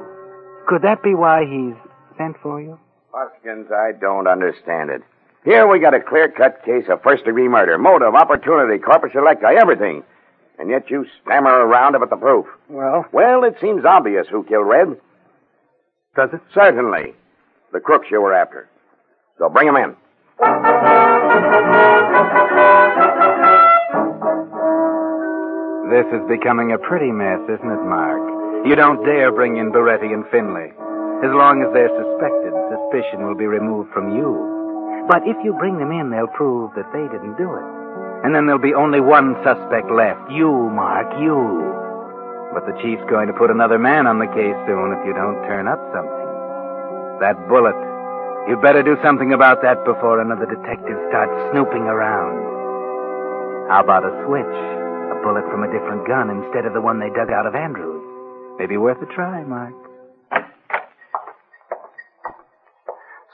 Could 0.68 0.80
that 0.82 1.02
be 1.02 1.14
why 1.14 1.44
he's 1.44 1.76
sent 2.16 2.36
for 2.40 2.62
you? 2.62 2.80
Hoskins, 3.12 3.68
I 3.70 3.92
don't 3.92 4.26
understand 4.26 4.88
it. 4.88 5.02
Here 5.44 5.68
we 5.68 5.80
got 5.80 5.92
a 5.92 6.00
clear-cut 6.00 6.64
case 6.64 6.84
of 6.88 7.02
first-degree 7.02 7.48
murder, 7.48 7.76
motive, 7.76 8.14
opportunity, 8.14 8.78
corpus 8.78 9.12
delicti, 9.12 9.56
everything. 9.60 10.02
And 10.60 10.68
yet 10.68 10.90
you 10.90 11.06
stammer 11.22 11.48
around 11.66 11.94
about 11.94 12.10
the 12.10 12.16
proof. 12.16 12.44
Well? 12.68 13.06
Well, 13.12 13.44
it 13.44 13.56
seems 13.62 13.86
obvious 13.86 14.26
who 14.30 14.44
killed 14.44 14.68
Red. 14.68 14.88
Does 16.14 16.28
it? 16.34 16.40
Certainly. 16.52 17.14
The 17.72 17.80
crooks 17.80 18.08
you 18.10 18.20
were 18.20 18.34
after. 18.34 18.68
So 19.38 19.48
bring 19.48 19.68
him 19.68 19.76
in. 19.76 19.96
This 25.88 26.06
is 26.12 26.28
becoming 26.28 26.72
a 26.72 26.78
pretty 26.78 27.10
mess, 27.10 27.40
isn't 27.48 27.72
it, 27.72 27.84
Mark? 27.88 28.20
You 28.66 28.76
don't 28.76 29.02
dare 29.02 29.32
bring 29.32 29.56
in 29.56 29.72
Baretti 29.72 30.12
and 30.12 30.28
Finley. 30.28 30.68
As 31.24 31.32
long 31.32 31.64
as 31.64 31.72
they're 31.72 31.88
suspected, 31.88 32.52
suspicion 32.68 33.26
will 33.26 33.34
be 33.34 33.46
removed 33.46 33.92
from 33.94 34.14
you. 34.14 35.06
But 35.08 35.22
if 35.24 35.36
you 35.42 35.54
bring 35.54 35.78
them 35.78 35.90
in, 35.90 36.10
they'll 36.10 36.28
prove 36.36 36.74
that 36.76 36.92
they 36.92 37.08
didn't 37.08 37.38
do 37.38 37.48
it. 37.48 37.79
And 38.22 38.34
then 38.34 38.44
there'll 38.44 38.60
be 38.60 38.74
only 38.74 39.00
one 39.00 39.34
suspect 39.42 39.90
left. 39.90 40.30
You, 40.30 40.52
Mark, 40.76 41.08
you. 41.20 41.34
But 42.52 42.66
the 42.66 42.76
chief's 42.82 43.04
going 43.08 43.28
to 43.28 43.32
put 43.32 43.50
another 43.50 43.78
man 43.78 44.06
on 44.06 44.18
the 44.18 44.28
case 44.28 44.58
soon 44.68 44.92
if 44.92 45.00
you 45.06 45.14
don't 45.14 45.40
turn 45.48 45.64
up 45.68 45.80
something. 45.94 46.28
That 47.24 47.40
bullet. 47.48 47.76
You'd 48.48 48.60
better 48.60 48.82
do 48.82 48.96
something 49.02 49.32
about 49.32 49.62
that 49.62 49.84
before 49.84 50.20
another 50.20 50.44
detective 50.44 50.98
starts 51.08 51.32
snooping 51.52 51.88
around. 51.88 52.40
How 53.70 53.80
about 53.84 54.04
a 54.04 54.12
switch? 54.26 54.56
A 55.14 55.16
bullet 55.22 55.44
from 55.48 55.62
a 55.62 55.70
different 55.70 56.06
gun 56.06 56.28
instead 56.28 56.66
of 56.66 56.72
the 56.72 56.80
one 56.80 56.98
they 56.98 57.10
dug 57.10 57.30
out 57.30 57.46
of 57.46 57.54
Andrews. 57.54 58.02
Maybe 58.58 58.76
worth 58.76 59.00
a 59.00 59.06
try, 59.14 59.44
Mark. 59.44 59.72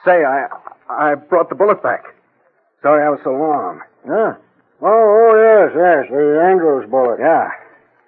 Say, 0.05 0.23
I 0.23 0.47
I 0.89 1.15
brought 1.15 1.49
the 1.49 1.57
bullet 1.57 1.83
back. 1.83 2.05
Sorry 2.83 3.05
I 3.05 3.11
was 3.11 3.21
so 3.25 3.31
long. 3.33 3.81
Yeah. 4.07 4.35
Oh, 4.83 4.89
oh, 4.89 5.33
yes, 5.41 5.73
yes, 5.73 6.11
the 6.11 6.41
Andrews 6.53 6.89
bullet. 6.91 7.19
Yeah. 7.19 7.49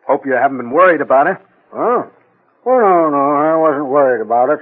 Hope 0.06 0.26
you 0.26 0.32
haven't 0.32 0.58
been 0.58 0.70
worried 0.70 1.00
about 1.00 1.26
it. 1.26 1.36
Oh? 1.72 2.10
Well, 2.64 2.80
no, 2.80 3.10
no, 3.10 3.24
I 3.40 3.56
wasn't 3.56 3.88
worried 3.88 4.20
about 4.20 4.50
it. 4.50 4.60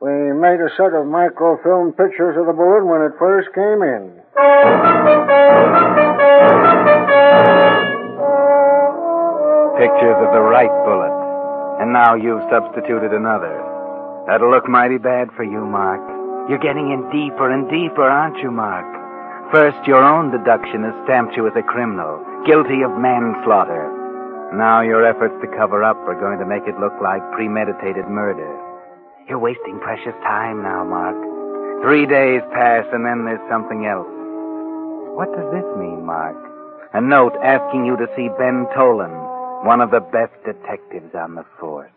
We 0.00 0.10
made 0.32 0.60
a 0.60 0.70
set 0.76 0.94
of 0.94 1.06
microfilm 1.06 1.92
pictures 1.92 2.36
of 2.38 2.46
the 2.46 2.52
bullet 2.52 2.86
when 2.86 3.02
it 3.02 3.12
first 3.18 3.52
came 3.52 3.82
in. 3.82 4.14
Pictures 9.78 10.18
of 10.18 10.32
the 10.34 10.42
right 10.42 10.72
bullet. 10.82 11.14
And 11.80 11.92
now 11.92 12.14
you've 12.14 12.42
substituted 12.50 13.12
another. 13.12 13.54
That'll 14.26 14.50
look 14.50 14.68
mighty 14.68 14.98
bad 14.98 15.28
for 15.36 15.44
you, 15.44 15.60
Mark. 15.64 16.00
You're 16.50 16.58
getting 16.58 16.90
in 16.90 17.06
deeper 17.12 17.50
and 17.50 17.68
deeper, 17.70 18.02
aren't 18.02 18.38
you, 18.38 18.50
Mark? 18.50 18.97
First, 19.50 19.80
your 19.88 20.04
own 20.04 20.30
deduction 20.30 20.84
has 20.84 20.92
stamped 21.08 21.32
you 21.32 21.46
as 21.48 21.56
a 21.56 21.62
criminal, 21.62 22.20
guilty 22.44 22.84
of 22.84 22.92
manslaughter. 23.00 23.88
Now 24.52 24.82
your 24.82 25.08
efforts 25.08 25.32
to 25.40 25.56
cover 25.56 25.82
up 25.82 25.96
are 26.04 26.20
going 26.20 26.38
to 26.38 26.44
make 26.44 26.68
it 26.68 26.76
look 26.76 26.92
like 27.00 27.24
premeditated 27.32 28.04
murder. 28.12 28.44
You're 29.26 29.40
wasting 29.40 29.80
precious 29.80 30.12
time 30.20 30.62
now, 30.62 30.84
Mark. 30.84 31.16
Three 31.80 32.04
days 32.04 32.42
pass, 32.52 32.84
and 32.92 33.06
then 33.08 33.24
there's 33.24 33.40
something 33.48 33.88
else. 33.88 34.12
What 35.16 35.32
does 35.32 35.48
this 35.48 35.68
mean, 35.80 36.04
Mark? 36.04 36.36
A 36.92 37.00
note 37.00 37.32
asking 37.40 37.86
you 37.86 37.96
to 37.96 38.06
see 38.16 38.28
Ben 38.36 38.68
Tolan, 38.76 39.64
one 39.64 39.80
of 39.80 39.90
the 39.90 40.00
best 40.00 40.36
detectives 40.44 41.14
on 41.16 41.36
the 41.36 41.44
force. 41.58 41.92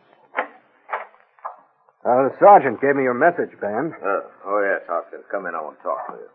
Uh, 2.07 2.31
the 2.31 2.33
sergeant 2.39 2.79
gave 2.79 2.95
me 2.95 3.03
your 3.03 3.13
message, 3.13 3.51
Ben. 3.59 3.91
Uh, 3.99 4.23
oh, 4.47 4.63
yes, 4.63 4.87
Hoskins. 4.87 5.23
Come 5.29 5.47
in. 5.47 5.55
I 5.55 5.61
want 5.61 5.75
to 5.77 5.83
talk 5.83 6.07
to 6.07 6.13
you. 6.15 6.29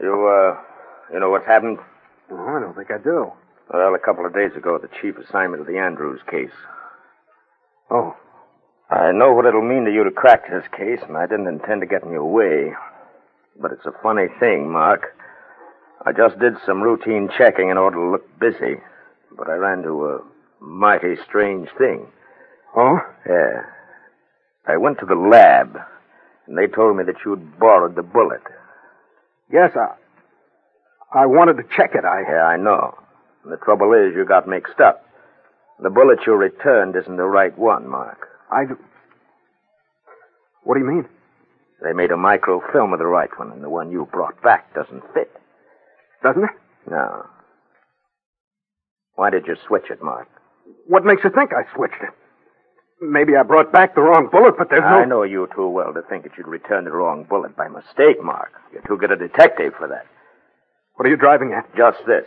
You, 0.00 0.28
uh, 0.28 0.60
you 1.12 1.20
know 1.20 1.30
what's 1.30 1.46
happened? 1.46 1.78
Oh, 2.30 2.56
I 2.56 2.60
don't 2.60 2.74
think 2.74 2.90
I 2.90 2.98
do. 2.98 3.32
Well, 3.72 3.94
a 3.94 3.98
couple 3.98 4.26
of 4.26 4.34
days 4.34 4.52
ago, 4.56 4.78
the 4.78 4.88
chief 5.00 5.16
assigned 5.16 5.52
me 5.52 5.58
to 5.58 5.64
the 5.64 5.78
Andrews 5.78 6.20
case. 6.30 6.54
Oh. 7.90 8.16
I 8.90 9.12
know 9.12 9.32
what 9.32 9.46
it'll 9.46 9.66
mean 9.66 9.86
to 9.86 9.92
you 9.92 10.04
to 10.04 10.10
crack 10.10 10.50
this 10.50 10.64
case, 10.76 11.00
and 11.08 11.16
I 11.16 11.26
didn't 11.26 11.48
intend 11.48 11.80
to 11.80 11.86
get 11.86 12.02
in 12.02 12.12
your 12.12 12.30
way. 12.30 12.72
But 13.60 13.72
it's 13.72 13.86
a 13.86 14.02
funny 14.02 14.26
thing, 14.38 14.70
Mark. 14.70 15.16
I 16.04 16.12
just 16.12 16.38
did 16.38 16.54
some 16.66 16.82
routine 16.82 17.30
checking 17.38 17.70
in 17.70 17.78
order 17.78 17.96
to 17.96 18.10
look 18.10 18.38
busy, 18.38 18.76
but 19.36 19.48
I 19.48 19.54
ran 19.54 19.78
into 19.78 20.04
a 20.06 20.20
mighty 20.60 21.16
strange 21.26 21.68
thing. 21.78 22.06
Oh? 22.76 22.98
Yeah. 23.26 23.62
I 24.66 24.76
went 24.76 24.98
to 25.00 25.06
the 25.06 25.14
lab, 25.14 25.78
and 26.46 26.58
they 26.58 26.66
told 26.66 26.96
me 26.96 27.04
that 27.04 27.24
you'd 27.24 27.58
borrowed 27.58 27.96
the 27.96 28.02
bullet. 28.02 28.42
Yes, 29.52 29.70
I. 29.76 29.94
I 31.12 31.26
wanted 31.26 31.56
to 31.58 31.64
check 31.76 31.90
it. 31.94 32.04
I. 32.04 32.22
Yeah, 32.28 32.44
I 32.44 32.56
know. 32.56 32.94
And 33.44 33.52
the 33.52 33.56
trouble 33.58 33.92
is, 33.92 34.14
you 34.16 34.24
got 34.24 34.48
mixed 34.48 34.80
up. 34.80 35.04
The 35.82 35.90
bullet 35.90 36.20
you 36.26 36.34
returned 36.34 36.96
isn't 36.96 37.16
the 37.16 37.24
right 37.24 37.56
one, 37.58 37.88
Mark. 37.88 38.28
I. 38.50 38.64
What 40.62 40.74
do 40.74 40.80
you 40.80 40.86
mean? 40.86 41.08
They 41.82 41.92
made 41.92 42.10
a 42.10 42.16
microfilm 42.16 42.92
of 42.92 42.98
the 42.98 43.06
right 43.06 43.28
one, 43.38 43.52
and 43.52 43.62
the 43.62 43.68
one 43.68 43.90
you 43.90 44.08
brought 44.10 44.40
back 44.42 44.72
doesn't 44.74 45.02
fit. 45.12 45.30
Doesn't 46.22 46.44
it? 46.44 46.50
No. 46.90 47.26
Why 49.16 49.30
did 49.30 49.46
you 49.46 49.56
switch 49.66 49.90
it, 49.90 50.02
Mark? 50.02 50.28
What 50.86 51.04
makes 51.04 51.22
you 51.24 51.30
think 51.30 51.50
I 51.52 51.62
switched 51.74 52.02
it? 52.02 52.10
Maybe 53.00 53.32
I 53.36 53.42
brought 53.42 53.72
back 53.72 53.94
the 53.94 54.00
wrong 54.00 54.28
bullet, 54.30 54.54
but 54.56 54.70
there's 54.70 54.82
no. 54.82 54.86
I 54.86 55.04
know 55.04 55.22
you 55.24 55.48
too 55.54 55.68
well 55.68 55.92
to 55.92 56.02
think 56.08 56.22
that 56.24 56.32
you'd 56.38 56.46
return 56.46 56.84
the 56.84 56.92
wrong 56.92 57.24
bullet 57.28 57.56
by 57.56 57.68
mistake, 57.68 58.22
Mark. 58.22 58.52
You're 58.72 58.82
too 58.86 58.96
good 58.96 59.10
a 59.10 59.16
detective 59.16 59.74
for 59.76 59.88
that. 59.88 60.06
What 60.94 61.06
are 61.06 61.10
you 61.10 61.16
driving 61.16 61.52
at? 61.52 61.74
Just 61.76 61.98
this. 62.06 62.24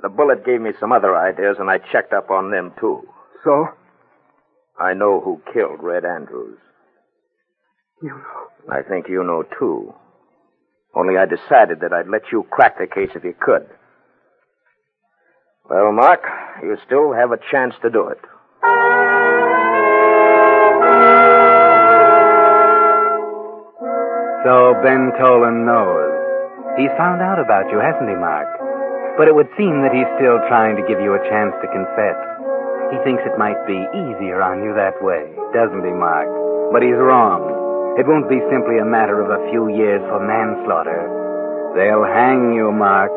The 0.00 0.08
bullet 0.08 0.46
gave 0.46 0.60
me 0.60 0.70
some 0.78 0.92
other 0.92 1.16
ideas, 1.16 1.56
and 1.58 1.68
I 1.68 1.78
checked 1.78 2.12
up 2.12 2.30
on 2.30 2.50
them, 2.52 2.72
too. 2.78 3.02
So? 3.44 3.66
I 4.78 4.94
know 4.94 5.20
who 5.20 5.42
killed 5.52 5.82
Red 5.82 6.04
Andrews. 6.04 6.58
You 8.00 8.10
know? 8.10 8.72
I 8.72 8.82
think 8.82 9.08
you 9.08 9.24
know, 9.24 9.42
too. 9.58 9.92
Only 10.94 11.16
I 11.16 11.26
decided 11.26 11.80
that 11.80 11.92
I'd 11.92 12.08
let 12.08 12.30
you 12.30 12.46
crack 12.48 12.78
the 12.78 12.86
case 12.86 13.10
if 13.16 13.24
you 13.24 13.34
could. 13.38 13.66
Well, 15.68 15.92
Mark, 15.92 16.22
you 16.62 16.76
still 16.86 17.12
have 17.12 17.32
a 17.32 17.38
chance 17.50 17.74
to 17.82 17.90
do 17.90 18.08
it. 18.08 18.20
So 24.48 24.72
Ben 24.80 25.12
Tolan 25.20 25.68
knows. 25.68 26.08
He's 26.80 26.88
found 26.96 27.20
out 27.20 27.36
about 27.36 27.68
you, 27.68 27.84
hasn't 27.84 28.08
he, 28.08 28.16
Mark? 28.16 28.48
But 29.20 29.28
it 29.28 29.36
would 29.36 29.52
seem 29.60 29.84
that 29.84 29.92
he's 29.92 30.08
still 30.16 30.40
trying 30.48 30.72
to 30.80 30.88
give 30.88 31.04
you 31.04 31.12
a 31.12 31.26
chance 31.28 31.52
to 31.60 31.68
confess. 31.68 32.16
He 32.88 32.96
thinks 33.04 33.28
it 33.28 33.36
might 33.36 33.60
be 33.68 33.76
easier 33.92 34.40
on 34.40 34.64
you 34.64 34.72
that 34.72 34.96
way, 35.04 35.28
doesn't 35.52 35.84
he, 35.84 35.92
Mark? 35.92 36.32
But 36.72 36.80
he's 36.80 36.96
wrong. 36.96 37.44
It 38.00 38.08
won't 38.08 38.32
be 38.32 38.40
simply 38.48 38.80
a 38.80 38.88
matter 38.88 39.20
of 39.20 39.28
a 39.28 39.44
few 39.52 39.68
years 39.68 40.00
for 40.08 40.16
manslaughter. 40.16 40.96
They'll 41.76 42.08
hang 42.08 42.56
you, 42.56 42.72
Mark. 42.72 43.12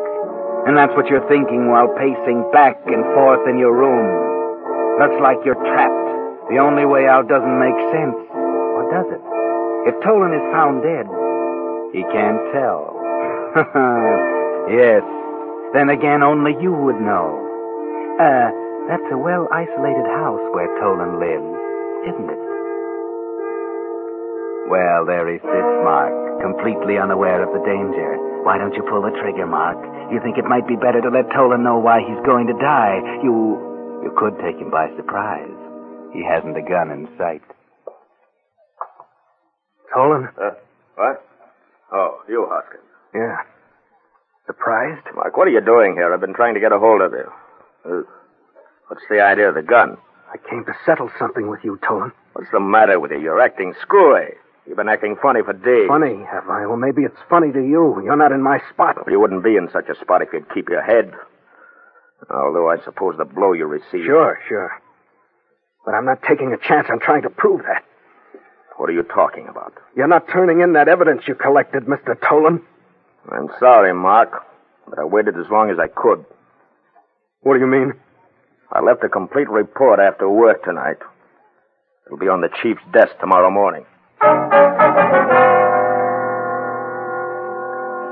And 0.68 0.76
that's 0.76 0.92
what 0.92 1.08
you're 1.08 1.24
thinking 1.32 1.72
while 1.72 1.88
pacing 1.96 2.44
back 2.52 2.76
and 2.84 3.08
forth 3.16 3.48
in 3.48 3.56
your 3.56 3.72
room. 3.72 5.00
Looks 5.00 5.16
like 5.24 5.40
you're 5.48 5.64
trapped. 5.64 6.52
The 6.52 6.60
only 6.60 6.84
way 6.84 7.08
out 7.08 7.24
doesn't 7.24 7.56
make 7.56 7.80
sense. 7.88 8.20
Or 8.36 8.84
does 8.92 9.08
it? 9.16 9.24
If 9.88 9.96
Tolan 10.04 10.30
is 10.30 10.46
found 10.52 10.84
dead, 10.84 11.10
he 11.92 12.02
can't 12.12 12.40
tell. 12.52 12.96
yes. 14.72 15.04
Then 15.72 15.88
again, 15.88 16.22
only 16.22 16.52
you 16.60 16.72
would 16.72 17.00
know. 17.00 17.36
Uh, 18.20 18.48
that's 18.88 19.08
a 19.12 19.16
well 19.16 19.48
isolated 19.52 20.08
house 20.16 20.42
where 20.52 20.68
Tolan 20.80 21.20
lives, 21.20 21.52
isn't 22.12 22.28
it? 22.28 22.42
Well, 24.68 25.04
there 25.04 25.28
he 25.28 25.38
sits, 25.38 25.74
Mark, 25.84 26.12
completely 26.40 26.96
unaware 26.96 27.42
of 27.44 27.52
the 27.52 27.64
danger. 27.64 28.16
Why 28.44 28.58
don't 28.58 28.74
you 28.74 28.82
pull 28.88 29.02
the 29.02 29.12
trigger, 29.20 29.46
Mark? 29.46 29.78
You 30.10 30.20
think 30.20 30.36
it 30.38 30.44
might 30.44 30.66
be 30.66 30.76
better 30.76 31.00
to 31.00 31.10
let 31.10 31.28
Tolan 31.30 31.62
know 31.62 31.78
why 31.78 32.00
he's 32.00 32.20
going 32.24 32.46
to 32.48 32.56
die? 32.58 33.00
You. 33.22 33.60
You 34.02 34.12
could 34.18 34.34
take 34.42 34.56
him 34.56 34.70
by 34.70 34.88
surprise. 34.96 35.54
He 36.12 36.24
hasn't 36.24 36.56
a 36.56 36.62
gun 36.62 36.90
in 36.90 37.08
sight. 37.16 37.42
Tolan? 39.94 40.28
Uh, 40.36 40.56
what? 40.96 41.24
Oh, 41.92 42.22
you, 42.28 42.46
Hoskins. 42.48 42.82
Yeah. 43.14 43.36
Surprised? 44.46 45.06
Mark, 45.14 45.36
what 45.36 45.46
are 45.46 45.50
you 45.50 45.60
doing 45.60 45.94
here? 45.94 46.12
I've 46.12 46.20
been 46.20 46.34
trying 46.34 46.54
to 46.54 46.60
get 46.60 46.72
a 46.72 46.78
hold 46.78 47.02
of 47.02 47.12
you. 47.12 47.30
Uh, 47.84 48.02
what's 48.88 49.02
the 49.10 49.20
idea 49.20 49.48
of 49.48 49.54
the 49.54 49.62
gun? 49.62 49.96
I 50.32 50.38
came 50.48 50.64
to 50.64 50.72
settle 50.86 51.10
something 51.18 51.48
with 51.50 51.60
you, 51.62 51.78
Tolan. 51.82 52.12
What's 52.32 52.50
the 52.50 52.60
matter 52.60 52.98
with 52.98 53.10
you? 53.10 53.20
You're 53.20 53.40
acting 53.40 53.74
screwy. 53.82 54.34
You've 54.66 54.76
been 54.76 54.88
acting 54.88 55.16
funny 55.20 55.40
for 55.44 55.52
days. 55.52 55.88
Funny, 55.88 56.24
have 56.30 56.48
I? 56.48 56.66
Well, 56.66 56.76
maybe 56.76 57.02
it's 57.02 57.18
funny 57.28 57.52
to 57.52 57.60
you. 57.60 58.00
You're 58.02 58.16
not 58.16 58.32
in 58.32 58.42
my 58.42 58.58
spot. 58.72 58.96
You 59.10 59.20
wouldn't 59.20 59.44
be 59.44 59.56
in 59.56 59.68
such 59.72 59.88
a 59.88 60.00
spot 60.00 60.22
if 60.22 60.28
you'd 60.32 60.52
keep 60.54 60.68
your 60.68 60.82
head. 60.82 61.12
Although 62.30 62.70
I 62.70 62.76
suppose 62.84 63.16
the 63.18 63.24
blow 63.24 63.52
you 63.52 63.66
received. 63.66 64.06
Sure, 64.06 64.38
sure. 64.48 64.70
But 65.84 65.94
I'm 65.94 66.06
not 66.06 66.22
taking 66.26 66.52
a 66.54 66.68
chance 66.68 66.86
on 66.90 67.00
trying 67.00 67.22
to 67.22 67.30
prove 67.30 67.62
that. 67.62 67.84
What 68.76 68.88
are 68.88 68.92
you 68.92 69.02
talking 69.02 69.46
about? 69.48 69.74
You're 69.96 70.08
not 70.08 70.28
turning 70.32 70.60
in 70.60 70.72
that 70.72 70.88
evidence 70.88 71.22
you 71.28 71.34
collected, 71.34 71.84
Mr. 71.84 72.14
Tolan. 72.16 72.62
I'm 73.30 73.48
sorry, 73.60 73.92
Mark, 73.94 74.30
but 74.88 74.98
I 74.98 75.04
waited 75.04 75.36
as 75.36 75.46
long 75.50 75.70
as 75.70 75.78
I 75.78 75.86
could. 75.88 76.24
What 77.42 77.54
do 77.54 77.60
you 77.60 77.66
mean? 77.66 77.92
I 78.72 78.80
left 78.80 79.04
a 79.04 79.08
complete 79.08 79.48
report 79.48 80.00
after 80.00 80.28
work 80.28 80.64
tonight. 80.64 80.96
It'll 82.06 82.18
be 82.18 82.28
on 82.28 82.40
the 82.40 82.48
chief's 82.62 82.82
desk 82.92 83.12
tomorrow 83.20 83.50
morning. 83.50 83.84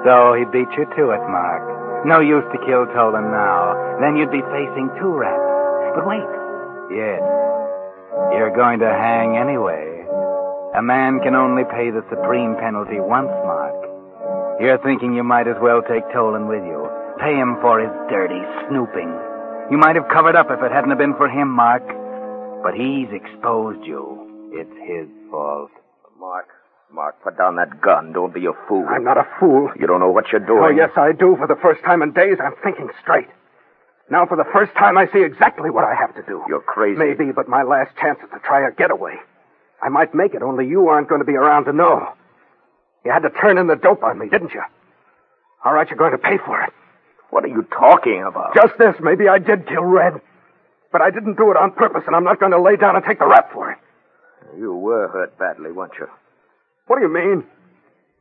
So 0.04 0.32
he 0.34 0.44
beat 0.48 0.70
you 0.78 0.86
to 0.96 1.10
it, 1.10 1.22
Mark. 1.28 2.06
No 2.06 2.20
use 2.20 2.44
to 2.52 2.58
kill 2.64 2.86
Tolan 2.96 3.30
now. 3.30 3.76
Then 4.00 4.16
you'd 4.16 4.30
be 4.32 4.40
facing 4.40 4.88
two 4.98 5.12
rats. 5.12 5.44
But 5.94 6.06
wait. 6.06 6.24
Yes. 6.88 7.20
You're 8.32 8.54
going 8.56 8.80
to 8.80 8.88
hang 8.88 9.36
anyway. 9.36 9.89
A 10.76 10.82
man 10.82 11.18
can 11.20 11.34
only 11.34 11.64
pay 11.64 11.90
the 11.90 12.04
supreme 12.08 12.54
penalty 12.54 13.00
once, 13.00 13.30
Mark. 13.42 13.74
You're 14.60 14.78
thinking 14.78 15.14
you 15.14 15.24
might 15.24 15.48
as 15.48 15.56
well 15.60 15.82
take 15.82 16.04
Tolan 16.14 16.46
with 16.46 16.62
you. 16.62 16.86
Pay 17.18 17.34
him 17.34 17.58
for 17.60 17.80
his 17.80 17.90
dirty 18.08 18.40
snooping. 18.68 19.10
You 19.70 19.78
might 19.78 19.96
have 19.96 20.06
covered 20.08 20.36
up 20.36 20.46
if 20.50 20.62
it 20.62 20.70
hadn't 20.70 20.90
have 20.90 20.98
been 20.98 21.16
for 21.16 21.28
him, 21.28 21.50
Mark. 21.50 21.82
But 22.62 22.74
he's 22.74 23.08
exposed 23.10 23.84
you. 23.84 24.50
It's 24.54 24.70
his 24.86 25.08
fault. 25.30 25.70
Mark, 26.20 26.46
Mark, 26.92 27.20
put 27.24 27.36
down 27.36 27.56
that 27.56 27.80
gun. 27.80 28.12
Don't 28.12 28.32
be 28.32 28.46
a 28.46 28.52
fool. 28.68 28.86
I'm 28.88 29.02
not 29.02 29.18
a 29.18 29.26
fool. 29.40 29.70
You 29.78 29.88
don't 29.88 29.98
know 30.00 30.10
what 30.10 30.30
you're 30.30 30.44
doing. 30.44 30.62
Oh, 30.62 30.70
yes, 30.70 30.90
I 30.96 31.12
do. 31.12 31.34
For 31.36 31.48
the 31.48 31.58
first 31.60 31.82
time 31.82 32.02
in 32.02 32.12
days, 32.12 32.38
I'm 32.38 32.54
thinking 32.62 32.90
straight. 33.02 33.28
Now, 34.10 34.26
for 34.26 34.36
the 34.36 34.46
first 34.52 34.72
time, 34.74 34.98
I 34.98 35.06
see 35.12 35.22
exactly 35.22 35.70
what 35.70 35.84
I 35.84 35.94
have 35.94 36.14
to 36.14 36.22
do. 36.22 36.42
You're 36.48 36.60
crazy. 36.62 36.98
Maybe, 36.98 37.32
but 37.32 37.48
my 37.48 37.62
last 37.62 37.96
chance 38.00 38.18
is 38.22 38.30
to 38.34 38.38
try 38.40 38.66
a 38.68 38.72
getaway. 38.72 39.16
I 39.82 39.88
might 39.88 40.14
make 40.14 40.34
it, 40.34 40.42
only 40.42 40.66
you 40.66 40.88
aren't 40.88 41.08
going 41.08 41.20
to 41.20 41.24
be 41.24 41.36
around 41.36 41.64
to 41.64 41.72
know. 41.72 42.12
You 43.04 43.12
had 43.12 43.22
to 43.22 43.30
turn 43.30 43.58
in 43.58 43.66
the 43.66 43.76
dope 43.76 44.02
on 44.02 44.18
me, 44.18 44.28
didn't 44.28 44.52
you? 44.52 44.62
All 45.64 45.72
right, 45.72 45.88
you're 45.88 45.98
going 45.98 46.12
to 46.12 46.18
pay 46.18 46.38
for 46.44 46.62
it. 46.62 46.72
What 47.30 47.44
are 47.44 47.48
you 47.48 47.62
talking 47.70 48.24
about? 48.26 48.54
Just 48.54 48.76
this. 48.78 48.94
Maybe 49.00 49.28
I 49.28 49.38
did 49.38 49.66
kill 49.66 49.84
Red. 49.84 50.20
But 50.92 51.00
I 51.00 51.10
didn't 51.10 51.36
do 51.36 51.50
it 51.50 51.56
on 51.56 51.72
purpose, 51.72 52.02
and 52.06 52.16
I'm 52.16 52.24
not 52.24 52.40
going 52.40 52.52
to 52.52 52.60
lay 52.60 52.76
down 52.76 52.96
and 52.96 53.04
take 53.04 53.20
the 53.20 53.26
rap 53.26 53.52
for 53.52 53.70
it. 53.70 53.78
You 54.58 54.74
were 54.74 55.08
hurt 55.08 55.38
badly, 55.38 55.70
weren't 55.70 55.92
you? 55.98 56.08
What 56.86 56.96
do 56.96 57.02
you 57.02 57.12
mean? 57.12 57.44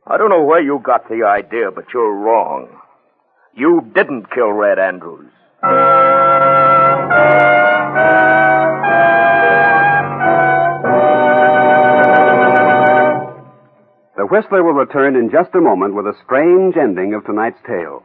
I 0.06 0.16
don't 0.16 0.30
know 0.30 0.44
where 0.44 0.62
you 0.62 0.80
got 0.82 1.08
the 1.08 1.24
idea, 1.26 1.70
but 1.72 1.86
you're 1.92 2.14
wrong. 2.14 2.68
You 3.54 3.90
didn't 3.94 4.30
kill 4.32 4.52
Red 4.52 4.78
Andrews. 4.78 5.32
Whistler 14.30 14.62
will 14.62 14.74
return 14.74 15.16
in 15.16 15.28
just 15.30 15.54
a 15.56 15.60
moment 15.60 15.94
with 15.94 16.06
a 16.06 16.16
strange 16.24 16.76
ending 16.76 17.14
of 17.14 17.24
tonight's 17.24 17.58
tale. 17.66 18.04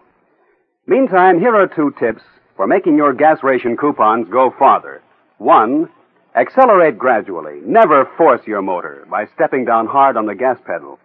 Meantime, 0.88 1.40
here 1.40 1.56
are 1.56 1.68
two 1.68 1.94
tips 2.00 2.24
for 2.58 2.66
making 2.66 2.98
your 2.98 3.14
gas 3.14 3.44
ration 3.44 3.78
coupons 3.78 4.28
go 4.32 4.52
farther. 4.58 5.04
One, 5.38 5.88
accelerate 6.36 6.98
gradually. 6.98 7.62
Never 7.64 8.10
force 8.18 8.42
your 8.48 8.64
motor 8.64 9.06
by 9.10 9.28
stepping 9.36 9.66
down 9.66 9.86
hard 9.86 10.18
on 10.18 10.26
the 10.26 10.34
gas 10.34 10.58
pedal. 10.66 10.98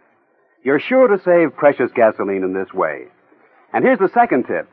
You're 0.65 0.81
sure 0.81 1.07
to 1.09 1.23
save 1.23 1.57
precious 1.57 1.91
gasoline 1.95 2.43
in 2.43 2.55
this 2.55 2.73
way. 2.73 3.05
And 3.75 3.85
here's 3.85 3.99
the 3.99 4.11
second 4.15 4.45
tip. 4.45 4.69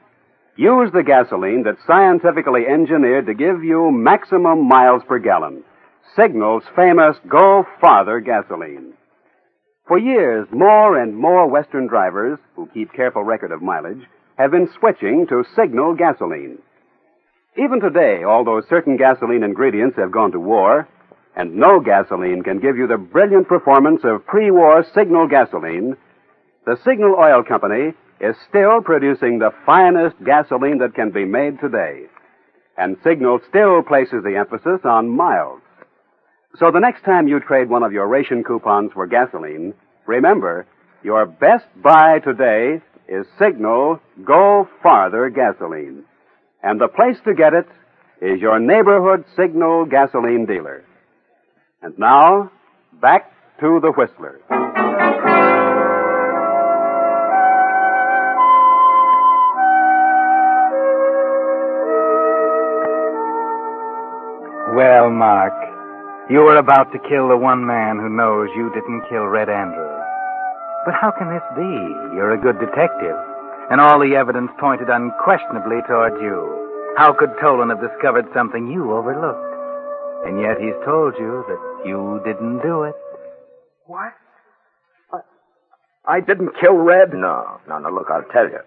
Use 0.56 0.92
the 0.94 1.04
gasoline 1.04 1.64
that's 1.64 1.86
scientifically 1.86 2.66
engineered 2.66 3.26
to 3.26 3.34
give 3.34 3.66
you 3.66 3.92
maximum 3.92 4.68
miles 4.68 5.04
per 5.08 5.20
gallon. 5.20 5.64
Signal's 6.16 6.64
famous 6.74 7.18
Go 7.28 7.66
Farther 7.82 8.22
gasoline. 8.22 8.97
For 9.88 9.98
years, 9.98 10.48
more 10.52 11.02
and 11.02 11.16
more 11.16 11.48
Western 11.48 11.88
drivers 11.88 12.40
who 12.58 12.68
keep 12.74 12.92
careful 12.92 13.24
record 13.24 13.54
of 13.54 13.62
mileage 13.62 14.04
have 14.38 14.52
been 14.52 14.70
switching 14.78 15.26
to 15.28 15.46
Signal 15.56 15.96
gasoline. 15.96 16.58
Even 17.56 17.80
today, 17.80 18.26
although 18.26 18.62
certain 18.68 18.98
gasoline 18.98 19.44
ingredients 19.44 19.96
have 19.96 20.12
gone 20.12 20.34
to 20.34 20.40
war, 20.42 20.90
and 21.38 21.56
no 21.56 21.80
gasoline 21.80 22.44
can 22.44 22.60
give 22.60 22.76
you 22.76 22.86
the 22.86 22.98
brilliant 22.98 23.48
performance 23.48 24.02
of 24.04 24.26
pre-war 24.26 24.86
Signal 24.94 25.28
gasoline, 25.30 25.96
the 26.66 26.78
Signal 26.84 27.16
Oil 27.18 27.44
Company 27.44 27.94
is 28.20 28.36
still 28.50 28.82
producing 28.82 29.40
the 29.40 29.54
finest 29.66 30.18
gasoline 30.26 30.80
that 30.80 30.96
can 30.96 31.12
be 31.12 31.24
made 31.24 31.62
today. 31.62 32.08
And 32.78 32.98
Signal 33.06 33.40
still 33.48 33.82
places 33.84 34.24
the 34.24 34.36
emphasis 34.36 34.82
on 34.84 35.08
miles. 35.08 35.62
So 36.56 36.72
the 36.72 36.80
next 36.80 37.04
time 37.04 37.28
you 37.28 37.40
trade 37.40 37.70
one 37.70 37.84
of 37.84 37.92
your 37.92 38.08
ration 38.08 38.44
coupons 38.44 38.92
for 38.94 39.06
gasoline, 39.06 39.74
remember, 40.08 40.66
your 41.04 41.26
best 41.26 41.66
buy 41.84 42.20
today 42.20 42.82
is 43.08 43.28
Signal 43.38 44.00
Go 44.26 44.68
Farther 44.82 45.30
gasoline. 45.30 46.04
And 46.64 46.82
the 46.82 46.88
place 46.88 47.18
to 47.26 47.36
get 47.36 47.54
it 47.54 47.68
is 48.22 48.42
your 48.42 48.60
neighborhood 48.60 49.26
Signal 49.36 49.86
gasoline 49.86 50.46
dealer. 50.46 50.84
And 51.82 51.98
now, 52.00 52.52
back 53.00 53.32
to 53.60 53.80
the 53.80 53.92
Whistler. 53.92 54.40
Well, 64.76 65.10
Mark, 65.12 65.54
you 66.30 66.40
were 66.40 66.58
about 66.58 66.92
to 66.92 67.00
kill 67.08 67.30
the 67.30 67.38
one 67.38 67.66
man 67.66 67.98
who 67.98 68.10
knows 68.10 68.50
you 68.56 68.70
didn't 68.74 69.08
kill 69.10 69.26
Red 69.26 69.50
Andrews. 69.50 70.04
But 70.86 70.94
how 70.94 71.12
can 71.12 71.32
this 71.32 71.44
be? 71.56 72.16
You're 72.16 72.34
a 72.36 72.42
good 72.42 72.60
detective, 72.60 73.16
and 73.72 73.80
all 73.80 74.00
the 74.00 74.16
evidence 74.16 74.52
pointed 74.60 74.90
unquestionably 74.90 75.80
toward 75.88 76.20
you. 76.22 76.96
How 76.98 77.14
could 77.14 77.32
Tolan 77.42 77.70
have 77.70 77.80
discovered 77.80 78.28
something 78.34 78.68
you 78.68 78.92
overlooked? 78.92 79.56
And 80.26 80.42
yet 80.42 80.60
he's 80.60 80.76
told 80.84 81.14
you 81.18 81.46
that 81.48 81.88
you 81.88 82.20
didn't 82.26 82.60
do 82.60 82.84
it. 82.84 82.96
What? 83.86 84.14
I, 85.14 86.18
I 86.18 86.20
didn't 86.20 86.60
kill 86.60 86.74
Red? 86.76 87.14
No, 87.14 87.62
no, 87.70 87.80
no, 87.80 87.90
look, 87.90 88.08
I'll 88.10 88.28
tell 88.34 88.50
you. 88.50 88.60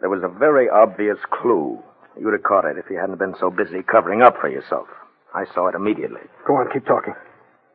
There 0.00 0.10
was 0.10 0.22
a 0.24 0.28
very 0.28 0.68
obvious 0.68 1.18
clue. 1.30 1.78
You'd 2.18 2.32
have 2.32 2.42
caught 2.42 2.64
it 2.64 2.78
if 2.78 2.90
you 2.90 2.98
hadn't 2.98 3.18
been 3.18 3.34
so 3.38 3.50
busy 3.50 3.82
covering 3.82 4.22
up 4.22 4.40
for 4.40 4.48
yourself. 4.48 4.88
I 5.34 5.44
saw 5.54 5.68
it 5.68 5.74
immediately. 5.74 6.22
Go 6.46 6.56
on, 6.56 6.70
keep 6.72 6.86
talking. 6.86 7.14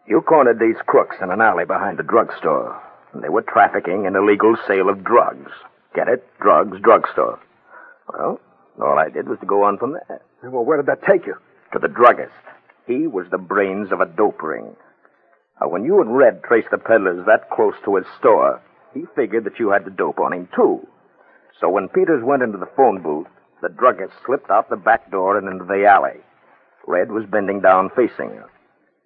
You 0.08 0.22
cornered 0.22 0.60
these 0.60 0.82
crooks 0.86 1.16
in 1.22 1.32
an 1.32 1.42
alley 1.42 1.66
behind 1.66 1.98
the 1.98 2.04
drugstore. 2.04 2.82
And 3.14 3.24
they 3.24 3.30
were 3.30 3.42
trafficking 3.42 4.06
in 4.06 4.16
illegal 4.16 4.56
sale 4.68 4.90
of 4.90 5.04
drugs. 5.04 5.52
Get 5.96 6.08
it? 6.08 6.28
Drugs, 6.42 6.78
drugstore. 6.82 7.40
Well, 8.12 8.40
all 8.82 9.00
I 9.00 9.10
did 9.10 9.30
was 9.30 9.40
to 9.40 9.46
go 9.46 9.64
on 9.64 9.78
from 9.78 9.94
there. 9.94 10.22
Well, 10.44 10.66
where 10.66 10.78
did 10.78 10.88
that 10.88 11.06
take 11.10 11.26
you? 11.26 11.36
To 11.74 11.80
the 11.80 11.88
druggist. 11.88 12.34
He 12.86 13.08
was 13.08 13.26
the 13.32 13.38
brains 13.38 13.92
of 13.92 14.02
a 14.02 14.06
dope 14.06 14.44
ring. 14.44 14.76
Now, 15.60 15.70
when 15.70 15.86
you 15.86 16.02
and 16.02 16.16
Red 16.16 16.44
traced 16.44 16.70
the 16.72 16.78
peddlers 16.78 17.26
that 17.26 17.50
close 17.50 17.74
to 17.86 17.96
his 17.96 18.06
store, 18.20 18.62
he 18.94 19.06
figured 19.16 19.46
that 19.46 19.60
you 19.60 19.72
had 19.72 19.86
the 19.86 19.92
dope 19.92 20.20
on 20.20 20.34
him, 20.34 20.50
too. 20.56 20.86
So 21.60 21.70
when 21.70 21.88
Peters 21.88 22.24
went 22.24 22.44
into 22.44 22.58
the 22.58 22.70
phone 22.76 23.02
booth, 23.02 23.28
the 23.62 23.70
druggist 23.70 24.14
slipped 24.26 24.52
out 24.52 24.70
the 24.70 24.76
back 24.76 25.10
door 25.10 25.38
and 25.38 25.48
into 25.48 25.64
the 25.64 25.86
alley. 25.86 26.20
Red 26.88 27.12
was 27.12 27.26
bending 27.26 27.62
down 27.62 27.90
facing 27.96 28.30
her. 28.30 28.50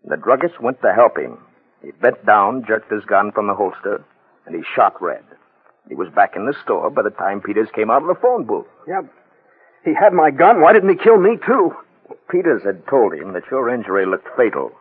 The 0.05 0.17
druggist 0.17 0.61
went 0.61 0.81
to 0.81 0.93
help 0.93 1.17
him. 1.17 1.37
He 1.83 1.91
bent 1.91 2.25
down, 2.25 2.65
jerked 2.67 2.91
his 2.91 3.05
gun 3.05 3.31
from 3.31 3.47
the 3.47 3.55
holster, 3.55 4.03
and 4.45 4.55
he 4.55 4.61
shot 4.75 5.01
Red. 5.01 5.23
He 5.87 5.95
was 5.95 6.09
back 6.09 6.35
in 6.35 6.45
the 6.45 6.55
store 6.63 6.89
by 6.89 7.01
the 7.01 7.09
time 7.09 7.41
Peters 7.41 7.69
came 7.73 7.89
out 7.89 8.01
of 8.01 8.07
the 8.07 8.21
phone 8.21 8.45
booth. 8.45 8.67
Yeah, 8.87 9.01
he 9.83 9.93
had 9.93 10.13
my 10.13 10.31
gun. 10.31 10.61
Why 10.61 10.73
didn't 10.73 10.89
he 10.89 11.03
kill 11.03 11.17
me, 11.17 11.37
too? 11.45 11.73
Peters 12.29 12.63
had 12.63 12.85
told 12.87 13.13
him 13.13 13.33
that 13.33 13.49
your 13.49 13.73
injury 13.73 14.05
looked 14.05 14.27
fatal, 14.35 14.71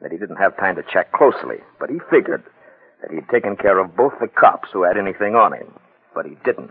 that 0.00 0.12
he 0.12 0.18
didn't 0.18 0.36
have 0.36 0.56
time 0.56 0.76
to 0.76 0.82
check 0.82 1.12
closely, 1.12 1.56
but 1.78 1.90
he 1.90 1.98
figured 2.10 2.44
that 3.02 3.10
he'd 3.10 3.28
taken 3.28 3.56
care 3.56 3.78
of 3.78 3.96
both 3.96 4.12
the 4.20 4.28
cops 4.28 4.68
who 4.72 4.82
had 4.82 4.96
anything 4.96 5.34
on 5.34 5.52
him, 5.52 5.72
but 6.14 6.26
he 6.26 6.36
didn't. 6.44 6.70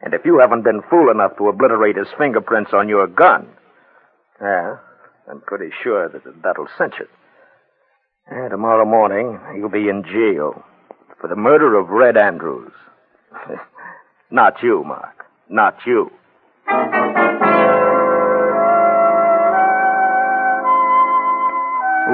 And 0.00 0.14
if 0.14 0.24
you 0.24 0.38
haven't 0.38 0.64
been 0.64 0.82
fool 0.88 1.10
enough 1.10 1.36
to 1.38 1.48
obliterate 1.48 1.96
his 1.96 2.08
fingerprints 2.16 2.72
on 2.72 2.88
your 2.88 3.06
gun, 3.06 3.48
yeah, 4.40 4.76
I'm 5.28 5.40
pretty 5.40 5.70
sure 5.82 6.08
that 6.08 6.22
that'll 6.42 6.68
cinch 6.78 6.94
eh, 7.00 7.04
it. 7.04 7.10
And 8.28 8.50
tomorrow 8.50 8.84
morning, 8.84 9.38
you'll 9.56 9.70
be 9.70 9.88
in 9.88 10.02
jail 10.02 10.64
for 11.20 11.28
the 11.28 11.36
murder 11.36 11.76
of 11.76 11.88
Red 11.88 12.16
Andrews. 12.16 12.72
Not 14.30 14.62
you, 14.62 14.84
Mark. 14.84 15.26
Not 15.48 15.78
you. 15.86 16.10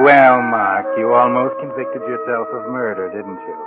Well, 0.03 0.41
Mark, 0.41 0.85
you 0.97 1.13
almost 1.13 1.55
convicted 1.59 2.01
yourself 2.01 2.47
of 2.53 2.71
murder, 2.71 3.09
didn't 3.09 3.41
you? 3.47 3.57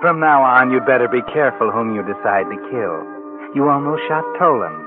From 0.00 0.20
now 0.20 0.42
on, 0.42 0.70
you'd 0.70 0.86
better 0.86 1.08
be 1.08 1.22
careful 1.32 1.70
whom 1.70 1.94
you 1.94 2.02
decide 2.02 2.48
to 2.48 2.58
kill. 2.70 2.96
You 3.54 3.68
almost 3.68 4.02
shot 4.08 4.24
Tolan. 4.40 4.86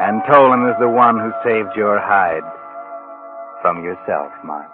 And 0.00 0.22
Tolan 0.22 0.70
is 0.70 0.76
the 0.80 0.88
one 0.88 1.18
who 1.18 1.30
saved 1.42 1.76
your 1.76 2.00
hide 2.00 2.42
from 3.64 3.82
yourself, 3.82 4.30
Mark. 4.44 4.73